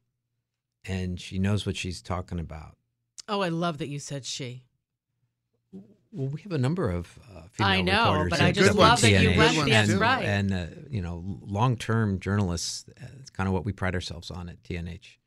and 0.86 1.20
she 1.20 1.40
knows 1.40 1.66
what 1.66 1.76
she's 1.76 2.02
talking 2.02 2.40
about. 2.40 2.78
Oh, 3.28 3.42
I 3.42 3.50
love 3.50 3.78
that 3.80 3.90
you 3.90 4.00
said 4.00 4.26
she. 4.26 4.64
Well, 6.12 6.28
we 6.28 6.42
have 6.42 6.52
a 6.52 6.58
number 6.58 6.90
of 6.90 7.20
uh, 7.36 7.44
female 7.52 7.72
I 7.72 7.82
know, 7.82 8.12
reporters 8.14 8.30
but 8.32 8.42
I 8.42 8.52
just 8.52 8.74
love 8.76 9.02
that 9.02 9.12
you 9.22 9.38
went- 9.38 9.68
yes, 9.68 9.90
and, 9.90 10.00
right. 10.00 10.26
And 10.26 10.54
uh, 10.54 10.66
you 10.90 11.02
know, 11.02 11.24
long-term 11.42 12.20
journalists. 12.20 12.86
Uh, 12.90 13.06
it's 13.20 13.30
kind 13.30 13.48
of 13.48 13.54
what 13.54 13.64
we 13.66 13.72
pride 13.74 13.94
ourselves 13.94 14.32
on 14.32 14.50
at 14.50 14.62
TNH. 14.64 15.18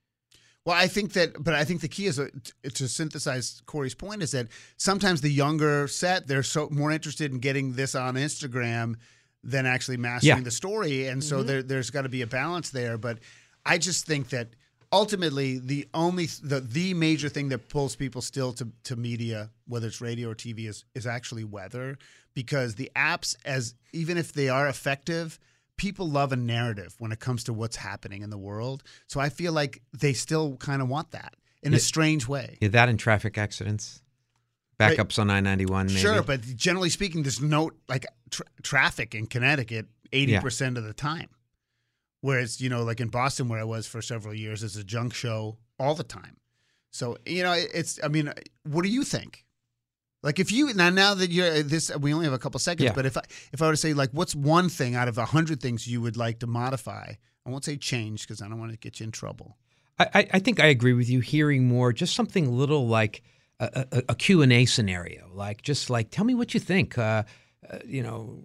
well 0.64 0.76
i 0.76 0.86
think 0.88 1.12
that 1.14 1.42
but 1.42 1.54
i 1.54 1.64
think 1.64 1.80
the 1.80 1.88
key 1.88 2.06
is 2.06 2.18
uh, 2.18 2.28
to 2.74 2.86
synthesize 2.88 3.62
corey's 3.66 3.94
point 3.94 4.22
is 4.22 4.30
that 4.32 4.46
sometimes 4.76 5.20
the 5.20 5.30
younger 5.30 5.88
set 5.88 6.26
they're 6.28 6.42
so 6.44 6.68
more 6.70 6.90
interested 6.92 7.32
in 7.32 7.38
getting 7.40 7.72
this 7.72 7.94
on 7.94 8.14
instagram 8.14 8.94
than 9.42 9.66
actually 9.66 9.96
mastering 9.96 10.38
Yeah. 10.38 10.44
the 10.44 10.50
story 10.52 11.06
and 11.08 11.22
so 11.22 11.42
there, 11.42 11.62
there's 11.64 11.90
got 11.90 12.02
to 12.02 12.08
be 12.08 12.22
a 12.22 12.28
balance 12.28 12.70
there 12.70 12.96
but 12.98 13.18
i 13.66 13.76
just 13.78 14.06
think 14.06 14.28
that 14.30 14.48
ultimately 14.92 15.58
the 15.58 15.88
only 15.94 16.26
the 16.42 16.60
the 16.60 16.94
major 16.94 17.28
thing 17.28 17.48
that 17.48 17.68
pulls 17.68 17.96
people 17.96 18.20
still 18.20 18.52
to, 18.52 18.68
to 18.84 18.94
media 18.96 19.50
whether 19.66 19.86
it's 19.86 20.00
radio 20.00 20.30
or 20.30 20.34
tv 20.34 20.68
is 20.68 20.84
is 20.94 21.06
actually 21.06 21.44
weather. 21.44 21.98
Because 22.34 22.76
the 22.76 22.90
apps 22.96 23.36
as 23.44 23.74
even 23.92 24.16
if 24.16 24.32
they 24.32 24.48
are 24.48 24.66
effective 24.68 25.38
people 25.76 26.08
love 26.08 26.32
a 26.32 26.36
narrative 26.36 26.94
when 26.98 27.12
it 27.12 27.18
comes 27.18 27.44
to 27.44 27.52
what's 27.52 27.76
happening 27.76 28.22
in 28.22 28.30
the 28.30 28.38
world. 28.38 28.82
So 29.06 29.20
i 29.20 29.28
feel 29.28 29.52
like 29.52 29.82
they 29.98 30.12
still 30.12 30.56
kind 30.56 30.80
of 30.82 30.88
want 30.88 31.10
that 31.12 31.34
in 31.62 31.74
a 31.74 31.78
strange 31.78 32.26
way. 32.28 32.58
Yeah, 32.60 32.68
that 32.68 32.88
and 32.88 32.98
traffic 32.98 33.38
accidents, 33.38 34.02
Right. 34.80 34.98
backups 34.98 35.18
on 35.18 35.30
I 35.30 35.40
ninety 35.40 35.66
one. 35.66 35.88
sure 35.88 36.22
but 36.22 36.40
generally 36.56 36.90
speaking 36.90 37.22
there's 37.22 37.40
no 37.40 37.70
like 37.88 38.06
tra- 38.30 38.46
traffic 38.62 39.14
in 39.14 39.26
connecticut 39.26 39.86
80% 40.12 40.76
of 40.76 40.84
the 40.84 40.92
time 40.92 41.28
whereas 42.22 42.60
you 42.60 42.68
know 42.70 42.82
like 42.82 43.00
in 43.00 43.08
boston 43.08 43.48
where 43.48 43.60
i 43.60 43.64
was 43.64 43.86
for 43.86 44.00
several 44.02 44.34
years 44.34 44.62
it's 44.62 44.76
a 44.76 44.82
junk 44.84 45.12
show 45.14 45.58
all 45.78 45.94
the 45.94 46.02
time 46.04 46.36
so 46.90 47.16
you 47.26 47.42
know 47.42 47.52
it's 47.52 48.00
i 48.02 48.08
mean 48.08 48.32
what 48.64 48.82
do 48.82 48.88
you 48.88 49.04
think 49.04 49.44
like 50.22 50.38
if 50.38 50.50
you 50.50 50.72
now 50.74 50.88
now 50.90 51.12
that 51.14 51.30
you're 51.30 51.62
this 51.62 51.94
we 51.98 52.12
only 52.14 52.24
have 52.24 52.32
a 52.32 52.38
couple 52.38 52.58
seconds 52.58 52.86
Yeah. 52.86 52.92
but 52.94 53.04
if 53.06 53.16
i 53.16 53.22
if 53.52 53.60
i 53.60 53.66
were 53.66 53.72
to 53.74 53.76
say 53.76 53.92
like 53.92 54.10
what's 54.12 54.34
one 54.34 54.68
thing 54.70 54.94
out 54.94 55.08
of 55.08 55.18
a 55.18 55.26
hundred 55.26 55.60
things 55.60 55.86
you 55.86 56.00
would 56.00 56.16
like 56.16 56.38
to 56.40 56.46
modify 56.46 57.12
i 57.46 57.50
won't 57.50 57.64
say 57.64 57.76
change 57.76 58.22
because 58.26 58.40
i 58.40 58.48
don't 58.48 58.58
want 58.58 58.72
to 58.72 58.78
get 58.78 58.98
you 59.00 59.04
in 59.04 59.12
trouble 59.12 59.58
I, 59.98 60.26
I- 60.32 60.38
think 60.40 60.58
I 60.58 60.66
agree 60.66 60.94
with 60.94 61.08
you. 61.08 61.20
Hearing 61.20 61.68
more, 61.68 61.92
just 61.92 62.14
something 62.16 62.50
little 62.50 62.88
like 62.88 63.22
a, 63.60 63.86
a, 63.92 64.02
a 64.08 64.14
Q 64.16 64.42
and 64.42 64.52
A 64.52 64.64
scenario, 64.64 65.28
like 65.32 65.62
just 65.62 65.90
like 65.90 66.10
tell 66.10 66.24
me 66.24 66.34
what 66.34 66.54
you 66.54 66.60
think. 66.60 66.96
Uh, 66.98 67.22
uh, 67.70 67.78
you 67.84 68.02
know, 68.02 68.42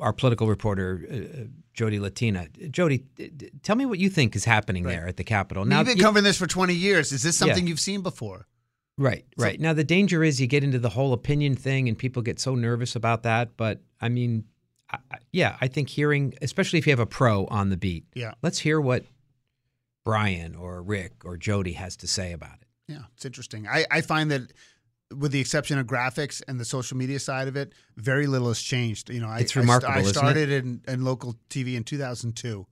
our 0.00 0.12
political 0.12 0.48
reporter 0.48 1.06
uh, 1.08 1.14
uh, 1.14 1.44
Jodi 1.78 2.00
Latina. 2.00 2.48
Jodi, 2.72 3.04
tell 3.62 3.76
me 3.76 3.86
what 3.86 4.00
you 4.00 4.10
think 4.10 4.34
is 4.34 4.44
happening 4.44 4.82
there 4.82 5.06
at 5.06 5.16
the 5.16 5.22
Capitol. 5.22 5.64
now, 5.64 5.78
you've 5.78 5.86
been 5.86 5.98
covering 5.98 6.24
this 6.24 6.36
for 6.36 6.48
20 6.48 6.74
years 6.74 7.12
is 7.12 7.22
this 7.22 7.36
something 7.38 7.64
Yeah. 7.64 7.68
you've 7.70 7.78
seen 7.78 8.00
before 8.02 8.48
Right, 8.96 9.24
right. 9.36 9.60
now 9.60 9.72
the 9.74 9.84
danger 9.84 10.24
is 10.24 10.40
you 10.40 10.48
get 10.48 10.64
into 10.64 10.80
the 10.80 10.88
whole 10.88 11.12
opinion 11.12 11.54
thing, 11.54 11.88
and 11.88 11.96
people 11.96 12.20
get 12.20 12.40
so 12.40 12.56
nervous 12.56 12.96
about 12.96 13.22
that. 13.22 13.56
But 13.56 13.80
I 14.00 14.08
mean, 14.08 14.42
I- 14.90 14.98
yeah, 15.30 15.56
I 15.60 15.68
think 15.68 15.88
hearing, 15.90 16.34
especially 16.42 16.80
if 16.80 16.86
you 16.88 16.90
have 16.90 16.98
a 16.98 17.06
pro 17.06 17.46
on 17.46 17.68
the 17.70 17.76
beat, 17.76 18.06
yeah 18.14 18.32
let's 18.42 18.58
hear 18.58 18.80
what 18.80 19.04
Brian 20.04 20.56
or 20.56 20.82
Rick 20.82 21.24
or 21.24 21.36
Jodi 21.36 21.74
has 21.74 21.96
to 21.98 22.08
say 22.08 22.32
about 22.32 22.54
it. 22.60 22.66
Yeah, 22.88 23.02
it's 23.14 23.24
interesting. 23.24 23.68
I, 23.68 23.84
I 23.90 24.00
find 24.00 24.32
that 24.32 24.52
with 25.16 25.32
the 25.32 25.40
exception 25.40 25.78
of 25.78 25.86
graphics 25.86 26.42
and 26.48 26.60
the 26.60 26.64
social 26.64 26.96
media 26.96 27.18
side 27.18 27.48
of 27.48 27.56
it, 27.56 27.72
very 27.96 28.26
little 28.26 28.48
has 28.48 28.60
changed. 28.60 29.10
You 29.10 29.20
know, 29.20 29.28
I, 29.28 29.40
It's 29.40 29.56
I 29.56 29.60
remarkable, 29.60 29.94
I, 29.94 29.98
isn't 30.00 30.10
it? 30.10 30.14
started 30.18 30.50
in, 30.50 30.82
in 30.86 31.04
local 31.04 31.34
TV 31.48 31.74
in 31.76 31.84
2002, 31.84 32.66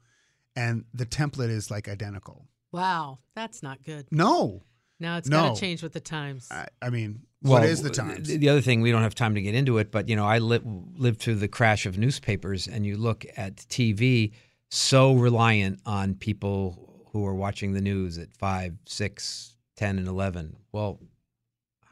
and 0.55 0.85
the 0.93 1.07
template 1.07 1.50
is 1.50 1.71
like 1.71 1.88
identical. 1.88 2.47
Wow, 2.73 3.19
that's 3.35 3.62
not 3.62 3.83
good. 3.85 4.07
No, 4.11 4.62
Now 5.00 5.16
it's 5.19 5.28
No. 5.28 5.49
got 5.49 5.55
to 5.55 5.61
change 5.61 5.83
with 5.83 5.93
the 5.93 6.00
times. 6.00 6.49
I, 6.50 6.66
I 6.83 6.90
mean, 6.90 7.21
what 7.40 7.64
is 7.64 7.83
the 7.83 7.90
times? 7.90 8.28
The 8.28 8.49
other 8.49 8.61
thing, 8.61 8.81
we 8.81 8.90
don't 8.90 9.02
have 9.02 9.14
time 9.14 9.35
to 9.35 9.40
get 9.43 9.55
into 9.55 9.78
it, 9.78 9.90
but 9.90 10.09
you 10.09 10.16
know, 10.16 10.26
I 10.26 10.38
li- 10.38 10.61
lived 10.64 11.21
through 11.21 11.37
the 11.37 11.49
crash 11.49 11.87
of 11.87 11.97
newspapers, 11.97 12.66
and 12.66 12.85
you 12.85 12.97
look 12.97 13.25
at 13.37 13.57
TV, 13.57 14.33
so 14.71 15.14
reliant 15.14 15.81
on 15.87 16.14
people 16.16 17.07
who 17.12 17.25
are 17.25 17.35
watching 17.35 17.73
the 17.73 17.81
news 17.81 18.19
at 18.19 18.35
five, 18.37 18.75
six, 18.85 19.57
ten, 19.76 19.97
and 19.99 20.09
eleven. 20.09 20.57
Well, 20.73 20.99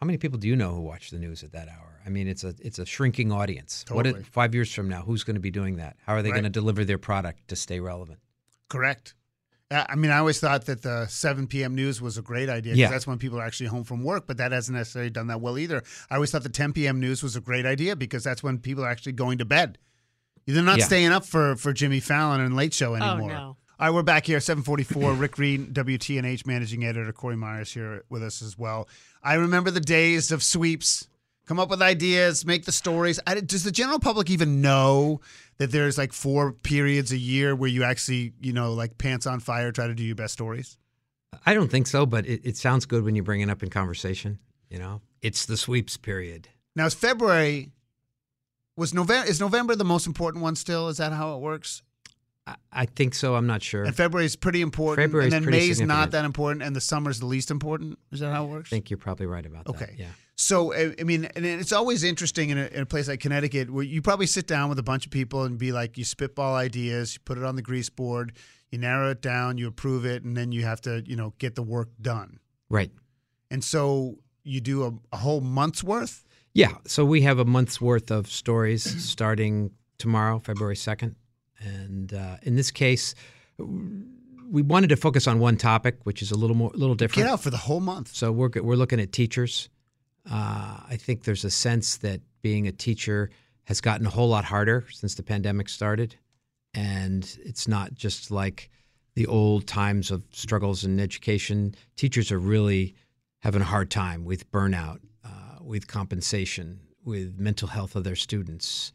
how 0.04 0.06
many 0.06 0.18
people 0.18 0.38
do 0.38 0.46
you 0.46 0.54
know 0.54 0.74
who 0.74 0.82
watch 0.82 1.10
the 1.10 1.18
news 1.18 1.42
at 1.42 1.52
that 1.52 1.66
hour? 1.66 1.98
I 2.04 2.10
mean, 2.10 2.28
it's 2.28 2.44
a 2.44 2.54
it's 2.60 2.78
a 2.78 2.84
shrinking 2.84 3.32
audience. 3.32 3.86
What 3.88 4.02
Totally. 4.02 4.20
if, 4.20 4.26
five 4.28 4.54
years 4.54 4.70
from 4.70 4.86
now, 4.86 5.00
who's 5.00 5.24
going 5.24 5.36
to 5.36 5.40
be 5.40 5.50
doing 5.50 5.76
that? 5.76 5.96
How 6.04 6.12
are 6.12 6.20
they 6.20 6.28
Right. 6.28 6.34
going 6.34 6.44
to 6.44 6.50
deliver 6.50 6.84
their 6.84 6.98
product 6.98 7.48
to 7.48 7.56
stay 7.56 7.80
relevant? 7.80 8.18
Correct. 8.68 9.14
Uh, 9.70 9.86
I 9.88 9.94
mean, 9.94 10.10
I 10.10 10.18
always 10.18 10.38
thought 10.40 10.66
that 10.66 10.82
the 10.82 11.06
7 11.06 11.46
p.m. 11.46 11.74
news 11.74 12.02
was 12.02 12.18
a 12.18 12.22
great 12.22 12.50
idea 12.50 12.72
because 12.74 12.78
Yeah. 12.80 12.90
that's 12.90 13.06
when 13.06 13.16
people 13.16 13.38
are 13.40 13.46
actually 13.46 13.68
home 13.68 13.84
from 13.84 14.04
work, 14.04 14.26
but 14.26 14.36
that 14.36 14.52
hasn't 14.52 14.76
necessarily 14.76 15.08
done 15.08 15.28
that 15.28 15.40
well 15.40 15.56
either. 15.58 15.82
I 16.10 16.16
always 16.16 16.30
thought 16.30 16.42
the 16.42 16.50
10 16.50 16.74
p.m. 16.74 17.00
news 17.00 17.22
was 17.22 17.34
a 17.34 17.40
great 17.40 17.64
idea 17.64 17.96
because 17.96 18.22
that's 18.22 18.42
when 18.42 18.58
people 18.58 18.84
are 18.84 18.90
actually 18.90 19.12
going 19.12 19.38
to 19.38 19.46
bed. 19.46 19.78
They're 20.46 20.62
not 20.62 20.80
Yeah. 20.80 20.84
staying 20.84 21.12
up 21.12 21.24
for, 21.24 21.56
for 21.56 21.72
Jimmy 21.72 22.00
Fallon 22.00 22.42
and 22.42 22.54
Late 22.54 22.74
Show 22.74 22.94
anymore. 22.94 23.30
no. 23.30 23.56
All 23.76 23.88
right, 23.88 23.94
we're 23.94 24.04
back 24.04 24.24
here, 24.24 24.38
744. 24.38 25.14
Rick 25.14 25.36
Reed, 25.36 25.74
WTNH 25.74 26.46
managing 26.46 26.84
editor, 26.84 27.12
Corey 27.12 27.34
Myers 27.34 27.72
here 27.72 28.04
with 28.08 28.22
us 28.22 28.40
as 28.40 28.56
well. 28.56 28.88
I 29.20 29.34
remember 29.34 29.72
the 29.72 29.80
days 29.80 30.30
of 30.30 30.44
sweeps. 30.44 31.08
Come 31.46 31.58
up 31.58 31.70
with 31.70 31.82
ideas, 31.82 32.46
make 32.46 32.66
the 32.66 32.72
stories. 32.72 33.18
I, 33.26 33.40
does 33.40 33.64
the 33.64 33.72
general 33.72 33.98
public 33.98 34.30
even 34.30 34.60
know 34.60 35.20
that 35.58 35.72
there's 35.72 35.98
like 35.98 36.12
four 36.12 36.52
periods 36.52 37.10
a 37.10 37.16
year 37.16 37.56
where 37.56 37.68
you 37.68 37.82
actually, 37.82 38.32
you 38.40 38.52
know, 38.52 38.74
like 38.74 38.96
pants 38.96 39.26
on 39.26 39.40
fire, 39.40 39.72
try 39.72 39.88
to 39.88 39.94
do 39.94 40.04
your 40.04 40.14
best 40.14 40.34
stories? 40.34 40.78
I 41.44 41.52
don't 41.52 41.68
think 41.68 41.88
so, 41.88 42.06
but 42.06 42.26
it, 42.26 42.42
it 42.44 42.56
sounds 42.56 42.86
good 42.86 43.02
when 43.02 43.16
you 43.16 43.24
bring 43.24 43.40
it 43.40 43.50
up 43.50 43.64
in 43.64 43.70
conversation. 43.70 44.38
You 44.70 44.78
know, 44.78 45.00
it's 45.20 45.46
the 45.46 45.56
sweeps 45.56 45.96
period. 45.96 46.46
Now, 46.76 46.86
is 46.86 46.94
February 46.94 47.72
was 48.76 48.94
November? 48.94 49.28
Is 49.28 49.40
November 49.40 49.74
the 49.74 49.84
most 49.84 50.06
important 50.06 50.44
one 50.44 50.54
still? 50.54 50.88
Is 50.88 50.98
that 50.98 51.12
how 51.12 51.34
it 51.34 51.40
works? 51.40 51.82
I, 52.72 52.86
think 52.86 53.14
so. 53.14 53.36
I'm 53.36 53.46
not 53.46 53.62
sure. 53.62 53.84
And 53.84 53.96
February 53.96 54.26
is 54.26 54.36
pretty 54.36 54.60
important, 54.60 55.06
February's 55.06 55.32
and 55.32 55.32
then 55.32 55.42
pretty 55.44 55.66
May's 55.68 55.80
not 55.80 56.10
that 56.10 56.24
important, 56.26 56.62
and 56.62 56.76
the 56.76 56.80
summer 56.80 57.10
is 57.10 57.18
the 57.20 57.26
least 57.26 57.50
important. 57.50 57.98
Is 58.12 58.20
that 58.20 58.32
how 58.32 58.44
it 58.44 58.48
works? 58.48 58.70
I 58.70 58.76
think 58.76 58.90
you're 58.90 58.98
probably 58.98 59.26
right 59.26 59.46
about 59.46 59.64
that. 59.64 59.70
Okay. 59.70 59.94
Yeah. 59.96 60.08
So 60.36 60.74
I 60.74 61.04
mean, 61.04 61.26
and 61.36 61.46
it's 61.46 61.72
always 61.72 62.02
interesting 62.02 62.50
in 62.50 62.58
a, 62.58 62.66
in 62.66 62.80
a 62.82 62.86
place 62.86 63.08
like 63.08 63.20
Connecticut 63.20 63.70
where 63.70 63.84
you 63.84 64.02
probably 64.02 64.26
sit 64.26 64.46
down 64.46 64.68
with 64.68 64.78
a 64.78 64.82
bunch 64.82 65.06
of 65.06 65.12
people 65.12 65.44
and 65.44 65.56
be 65.56 65.72
like, 65.72 65.96
you 65.96 66.04
spitball 66.04 66.54
ideas, 66.54 67.14
you 67.14 67.20
put 67.24 67.38
it 67.38 67.44
on 67.44 67.56
the 67.56 67.62
grease 67.62 67.88
board, 67.88 68.32
you 68.70 68.78
narrow 68.78 69.10
it 69.10 69.22
down, 69.22 69.56
you 69.56 69.68
approve 69.68 70.04
it, 70.04 70.24
and 70.24 70.36
then 70.36 70.52
you 70.52 70.64
have 70.64 70.80
to, 70.82 71.02
you 71.06 71.16
know, 71.16 71.32
get 71.38 71.54
the 71.54 71.62
work 71.62 71.88
done. 72.02 72.40
Right. 72.68 72.90
And 73.50 73.62
so 73.62 74.18
you 74.42 74.60
do 74.60 74.84
a, 74.84 74.92
a 75.14 75.18
whole 75.18 75.40
month's 75.40 75.84
worth. 75.84 76.24
Yeah. 76.52 76.72
So 76.86 77.04
we 77.04 77.22
have 77.22 77.38
a 77.38 77.44
month's 77.44 77.80
worth 77.80 78.10
of 78.10 78.26
stories 78.26 78.82
starting 79.04 79.70
tomorrow, 79.98 80.40
February 80.40 80.76
2nd. 80.76 81.14
And 81.60 82.12
uh, 82.12 82.36
in 82.42 82.56
this 82.56 82.70
case, 82.70 83.14
we 83.58 84.62
wanted 84.62 84.88
to 84.88 84.96
focus 84.96 85.26
on 85.26 85.38
one 85.38 85.56
topic, 85.56 85.98
which 86.04 86.22
is 86.22 86.30
a 86.30 86.36
little 86.36 86.56
more, 86.56 86.70
a 86.74 86.76
little 86.76 86.94
different. 86.94 87.24
Get 87.24 87.32
out 87.32 87.40
for 87.40 87.50
the 87.50 87.56
whole 87.56 87.80
month. 87.80 88.14
So 88.14 88.32
we're 88.32 88.50
we're 88.62 88.76
looking 88.76 89.00
at 89.00 89.12
teachers. 89.12 89.68
Uh, 90.30 90.80
I 90.88 90.96
think 90.96 91.24
there's 91.24 91.44
a 91.44 91.50
sense 91.50 91.98
that 91.98 92.20
being 92.42 92.66
a 92.66 92.72
teacher 92.72 93.30
has 93.64 93.80
gotten 93.80 94.06
a 94.06 94.10
whole 94.10 94.28
lot 94.28 94.44
harder 94.44 94.84
since 94.90 95.14
the 95.14 95.22
pandemic 95.22 95.68
started, 95.68 96.16
and 96.74 97.38
it's 97.44 97.68
not 97.68 97.94
just 97.94 98.30
like 98.30 98.70
the 99.14 99.26
old 99.26 99.66
times 99.66 100.10
of 100.10 100.22
struggles 100.32 100.84
in 100.84 101.00
education. 101.00 101.74
Teachers 101.96 102.32
are 102.32 102.38
really 102.38 102.94
having 103.40 103.62
a 103.62 103.66
hard 103.66 103.90
time 103.90 104.24
with 104.24 104.50
burnout, 104.50 105.00
uh, 105.24 105.58
with 105.60 105.86
compensation, 105.86 106.80
with 107.04 107.38
mental 107.38 107.68
health 107.68 107.94
of 107.94 108.04
their 108.04 108.16
students, 108.16 108.92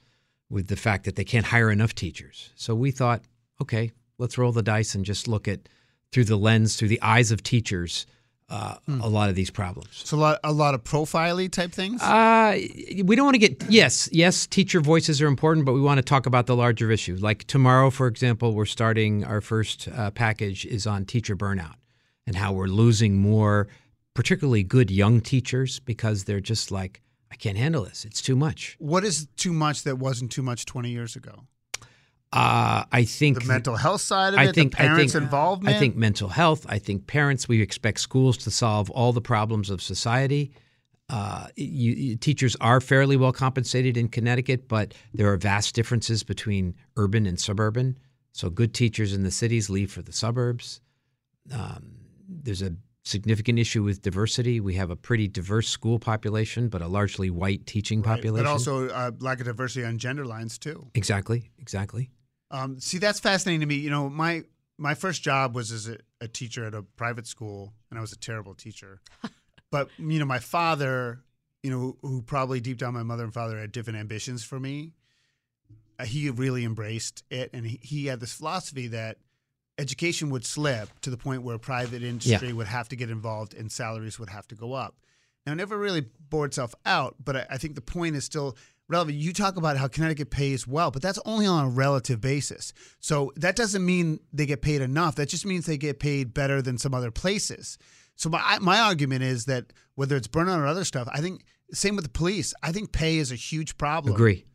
with 0.49 0.67
the 0.67 0.75
fact 0.75 1.05
that 1.05 1.15
they 1.15 1.23
can't 1.23 1.45
hire 1.45 1.71
enough 1.71 1.93
teachers. 1.93 2.51
So 2.55 2.75
we 2.75 2.91
thought, 2.91 3.21
okay, 3.61 3.91
let's 4.17 4.37
roll 4.37 4.51
the 4.51 4.63
dice 4.63 4.95
and 4.95 5.05
just 5.05 5.27
look 5.27 5.47
at 5.47 5.69
through 6.11 6.25
the 6.25 6.37
lens, 6.37 6.75
through 6.75 6.87
the 6.87 7.01
eyes 7.01 7.31
of 7.31 7.43
teachers, 7.43 8.07
uh, 8.49 8.77
a 8.87 9.07
lot 9.07 9.29
of 9.29 9.35
these 9.35 9.51
problems. 9.51 10.01
So 10.05 10.17
a 10.17 10.19
lot, 10.19 10.39
a 10.43 10.51
lot 10.51 10.73
of 10.73 10.83
profile 10.83 11.47
type 11.49 11.71
things. 11.71 12.01
Uh, 12.01 12.57
we 13.03 13.15
don't 13.15 13.25
want 13.25 13.35
to 13.35 13.39
get 13.39 13.63
yes, 13.69 14.09
yes. 14.11 14.47
Teacher 14.47 14.81
voices 14.81 15.21
are 15.21 15.27
important, 15.27 15.67
but 15.67 15.73
we 15.73 15.81
want 15.81 15.99
to 15.99 16.01
talk 16.01 16.25
about 16.25 16.47
the 16.47 16.55
larger 16.55 16.89
issue. 16.89 17.15
Like 17.19 17.43
tomorrow, 17.43 17.91
for 17.91 18.07
example, 18.07 18.55
we're 18.55 18.65
starting 18.65 19.23
our 19.23 19.41
first 19.41 19.87
uh, 19.87 20.09
package 20.11 20.65
is 20.65 20.87
on 20.87 21.05
teacher 21.05 21.35
burnout 21.35 21.75
and 22.25 22.35
how 22.35 22.51
we're 22.51 22.67
losing 22.67 23.17
more, 23.17 23.67
particularly 24.15 24.63
good 24.63 24.89
young 24.89 25.21
teachers 25.21 25.79
because 25.79 26.23
they're 26.23 26.39
just 26.39 26.71
like, 26.71 27.01
I 27.31 27.35
can't 27.35 27.57
handle 27.57 27.83
this. 27.83 28.05
It's 28.05 28.21
too 28.21 28.35
much. 28.35 28.75
what 28.79 29.03
is 29.03 29.27
too 29.37 29.53
much 29.53 29.83
that 29.83 29.97
wasn't 29.97 30.31
too 30.31 30.41
much 30.41 30.65
20 30.65 30.89
years 30.89 31.15
ago? 31.15 31.45
Uh, 32.31 32.83
I 32.91 33.05
think 33.05 33.39
The 33.41 33.45
mental 33.47 33.75
health 33.75 34.01
side 34.01 34.33
of 34.35 34.39
it, 34.39 34.49
I 34.49 34.51
think 34.51 34.71
the 34.71 34.77
parents' 34.77 35.15
I 35.15 35.19
think, 35.19 35.23
involvement. 35.23 35.75
I 35.75 35.79
think 35.79 35.95
mental 35.95 36.29
health. 36.29 36.65
I 36.69 36.77
think 36.77 37.07
parents. 37.07 37.47
We 37.47 37.59
expect 37.61 37.99
schools 37.99 38.37
to 38.39 38.51
solve 38.51 38.89
all 38.91 39.13
the 39.13 39.21
problems 39.21 39.71
of 39.71 39.81
society. 39.81 40.51
Uh, 41.09 41.47
you, 41.55 41.93
you- 41.93 42.15
teachers 42.17 42.55
are 42.61 42.79
fairly 42.81 43.17
well 43.17 43.31
compensated 43.31 43.97
in 43.97 44.09
Connecticut, 44.09 44.67
but 44.67 44.93
there 45.11 45.31
are 45.33 45.37
vast 45.37 45.73
differences 45.73 46.21
between 46.21 46.75
urban 46.97 47.25
and 47.25 47.39
suburban. 47.39 47.97
So 48.31 48.51
good 48.51 48.75
teachers 48.75 49.11
in 49.11 49.23
the 49.23 49.31
cities 49.31 49.71
leave 49.71 49.91
for 49.91 50.03
the 50.03 50.13
suburbs. 50.13 50.81
Um, 51.51 51.93
there's 52.27 52.61
a 52.61 52.75
significant 53.09 53.59
issue 53.59 53.83
with 53.83 54.01
diversity. 54.01 54.59
We 54.59 54.75
have 54.75 54.89
a 54.89 54.95
pretty 54.95 55.27
diverse 55.27 55.67
school 55.67 55.99
population, 55.99 56.69
but 56.69 56.81
a 56.81 56.87
largely 56.87 57.29
white 57.29 57.65
teaching 57.65 58.01
Right, 58.01 58.15
population. 58.15 58.45
But 58.45 58.49
also 58.49 58.89
uh, 58.89 59.11
lack 59.19 59.39
of 59.39 59.45
diversity 59.47 59.85
on 59.85 59.97
gender 59.97 60.25
lines 60.25 60.57
too. 60.57 60.87
exactly, 60.95 61.51
exactly. 61.59 62.11
Um, 62.51 62.79
see, 62.79 62.97
that's 62.97 63.19
fascinating 63.19 63.61
to 63.61 63.65
me. 63.65 63.75
You 63.75 63.89
know, 63.89 64.09
my 64.09 64.43
my 64.77 64.93
first 64.93 65.21
job 65.23 65.55
was 65.55 65.71
as 65.71 65.87
a, 65.87 65.97
a 66.21 66.27
teacher 66.27 66.63
at 66.65 66.73
a 66.73 66.83
private 66.83 67.27
school, 67.27 67.73
and 67.89 67.97
I 67.99 68.01
was 68.01 68.13
a 68.13 68.17
terrible 68.17 68.53
teacher. 68.53 69.01
but 69.71 69.89
you 69.97 70.19
know, 70.19 70.25
my 70.25 70.39
father, 70.39 71.19
you 71.63 71.69
know, 71.69 71.79
who, 71.79 71.97
who 72.01 72.21
probably 72.21 72.59
deep 72.59 72.77
down 72.77 72.93
my 72.93 73.03
mother 73.03 73.23
and 73.23 73.33
father 73.33 73.59
had 73.59 73.71
different 73.71 73.99
ambitions 73.99 74.43
for 74.43 74.59
me. 74.59 74.93
Uh, 75.99 76.05
he 76.05 76.29
really 76.29 76.63
embraced 76.63 77.23
it, 77.29 77.49
and 77.53 77.65
he, 77.65 77.79
he 77.81 78.05
had 78.05 78.19
this 78.21 78.33
philosophy 78.33 78.87
that 78.87 79.17
education 79.79 80.29
would 80.29 80.45
slip 80.45 80.89
to 81.01 81.09
the 81.09 81.17
point 81.17 81.43
where 81.43 81.57
private 81.57 82.03
industry 82.03 82.53
would 82.53 82.67
have 82.67 82.89
to 82.89 82.95
get 82.95 83.09
involved 83.09 83.53
and 83.53 83.71
salaries 83.71 84.19
would 84.19 84.29
have 84.29 84.47
to 84.49 84.55
go 84.55 84.73
up. 84.73 84.95
Now, 85.45 85.53
it 85.53 85.55
never 85.55 85.77
really 85.77 86.05
bore 86.29 86.45
itself 86.45 86.75
out, 86.85 87.15
but 87.23 87.35
I, 87.35 87.45
I 87.51 87.57
think 87.57 87.75
the 87.75 87.81
point 87.81 88.15
is 88.15 88.23
still 88.25 88.57
relevant. 88.87 89.17
You 89.17 89.31
talk 89.33 89.55
about 89.55 89.77
how 89.77 89.87
Connecticut 89.87 90.29
pays 90.29 90.67
well, 90.67 90.91
but 90.91 91.01
that's 91.01 91.19
only 91.25 91.45
on 91.45 91.65
a 91.65 91.69
relative 91.69 92.19
basis. 92.19 92.73
So 92.99 93.31
that 93.37 93.55
doesn't 93.55 93.85
mean 93.85 94.19
they 94.33 94.45
get 94.45 94.61
paid 94.61 94.81
enough. 94.81 95.15
That 95.15 95.29
just 95.29 95.45
means 95.45 95.65
they 95.65 95.77
get 95.77 95.99
paid 95.99 96.33
better 96.33 96.61
than 96.61 96.77
some 96.77 96.93
other 96.93 97.11
places. 97.11 97.77
So 98.15 98.29
my 98.29 98.59
my 98.59 98.79
argument 98.79 99.23
is 99.23 99.45
that 99.45 99.71
whether 99.95 100.17
it's 100.17 100.27
burnout 100.27 100.57
or 100.57 100.65
other 100.65 100.83
stuff, 100.83 101.07
I 101.13 101.21
think 101.21 101.45
same 101.71 101.95
with 101.95 102.03
the 102.03 102.11
police. 102.11 102.53
I 102.61 102.73
think 102.73 102.91
pay 102.91 103.17
is 103.17 103.31
a 103.31 103.35
huge 103.35 103.77
problem 103.77 104.13
Agree. 104.13 104.45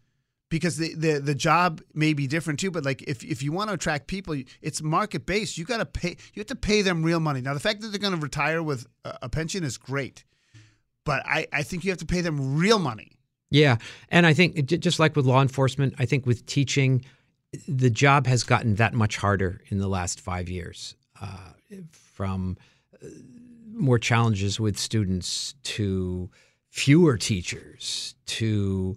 Because 0.54 0.76
the, 0.76 0.94
the 0.94 1.18
the 1.18 1.34
job 1.34 1.80
may 1.94 2.12
be 2.12 2.28
different 2.28 2.60
too. 2.60 2.70
But 2.70 2.84
like 2.84 3.02
if 3.02 3.24
if 3.24 3.42
you 3.42 3.50
want 3.50 3.70
to 3.70 3.74
attract 3.74 4.06
people, 4.06 4.40
it's 4.62 4.80
market 4.80 5.26
based. 5.26 5.58
You 5.58 5.64
got 5.64 5.78
to 5.78 5.86
pay. 5.86 6.10
You 6.32 6.40
have 6.40 6.46
to 6.46 6.54
pay 6.54 6.80
them 6.80 7.02
real 7.02 7.18
money. 7.18 7.40
Now 7.40 7.54
the 7.54 7.60
fact 7.60 7.80
that 7.80 7.88
they're 7.88 7.98
going 7.98 8.14
to 8.14 8.20
retire 8.20 8.62
with 8.62 8.86
a, 9.04 9.28
pension 9.28 9.64
is 9.64 9.76
great, 9.76 10.22
but 11.04 11.26
I 11.26 11.48
I 11.52 11.64
think 11.64 11.84
you 11.84 11.90
have 11.90 11.98
to 11.98 12.06
pay 12.06 12.20
them 12.20 12.56
real 12.56 12.78
money. 12.78 13.18
Yeah, 13.50 13.78
and 14.10 14.26
I 14.26 14.32
think 14.32 14.64
just 14.66 15.00
like 15.00 15.16
with 15.16 15.26
law 15.26 15.42
enforcement, 15.42 15.94
I 15.98 16.06
think 16.06 16.24
with 16.24 16.46
teaching, 16.46 17.04
the 17.66 17.90
job 17.90 18.28
has 18.28 18.44
gotten 18.44 18.76
that 18.76 18.94
much 18.94 19.16
harder 19.16 19.60
in 19.70 19.78
the 19.78 19.88
last 19.88 20.20
five 20.20 20.48
years. 20.48 20.94
Uh, 21.20 21.50
from 21.92 22.56
uh, 23.02 23.06
more 23.72 23.98
challenges 23.98 24.60
with 24.60 24.78
students 24.78 25.54
to 25.64 26.30
fewer 26.70 27.16
teachers 27.16 28.14
to 28.26 28.96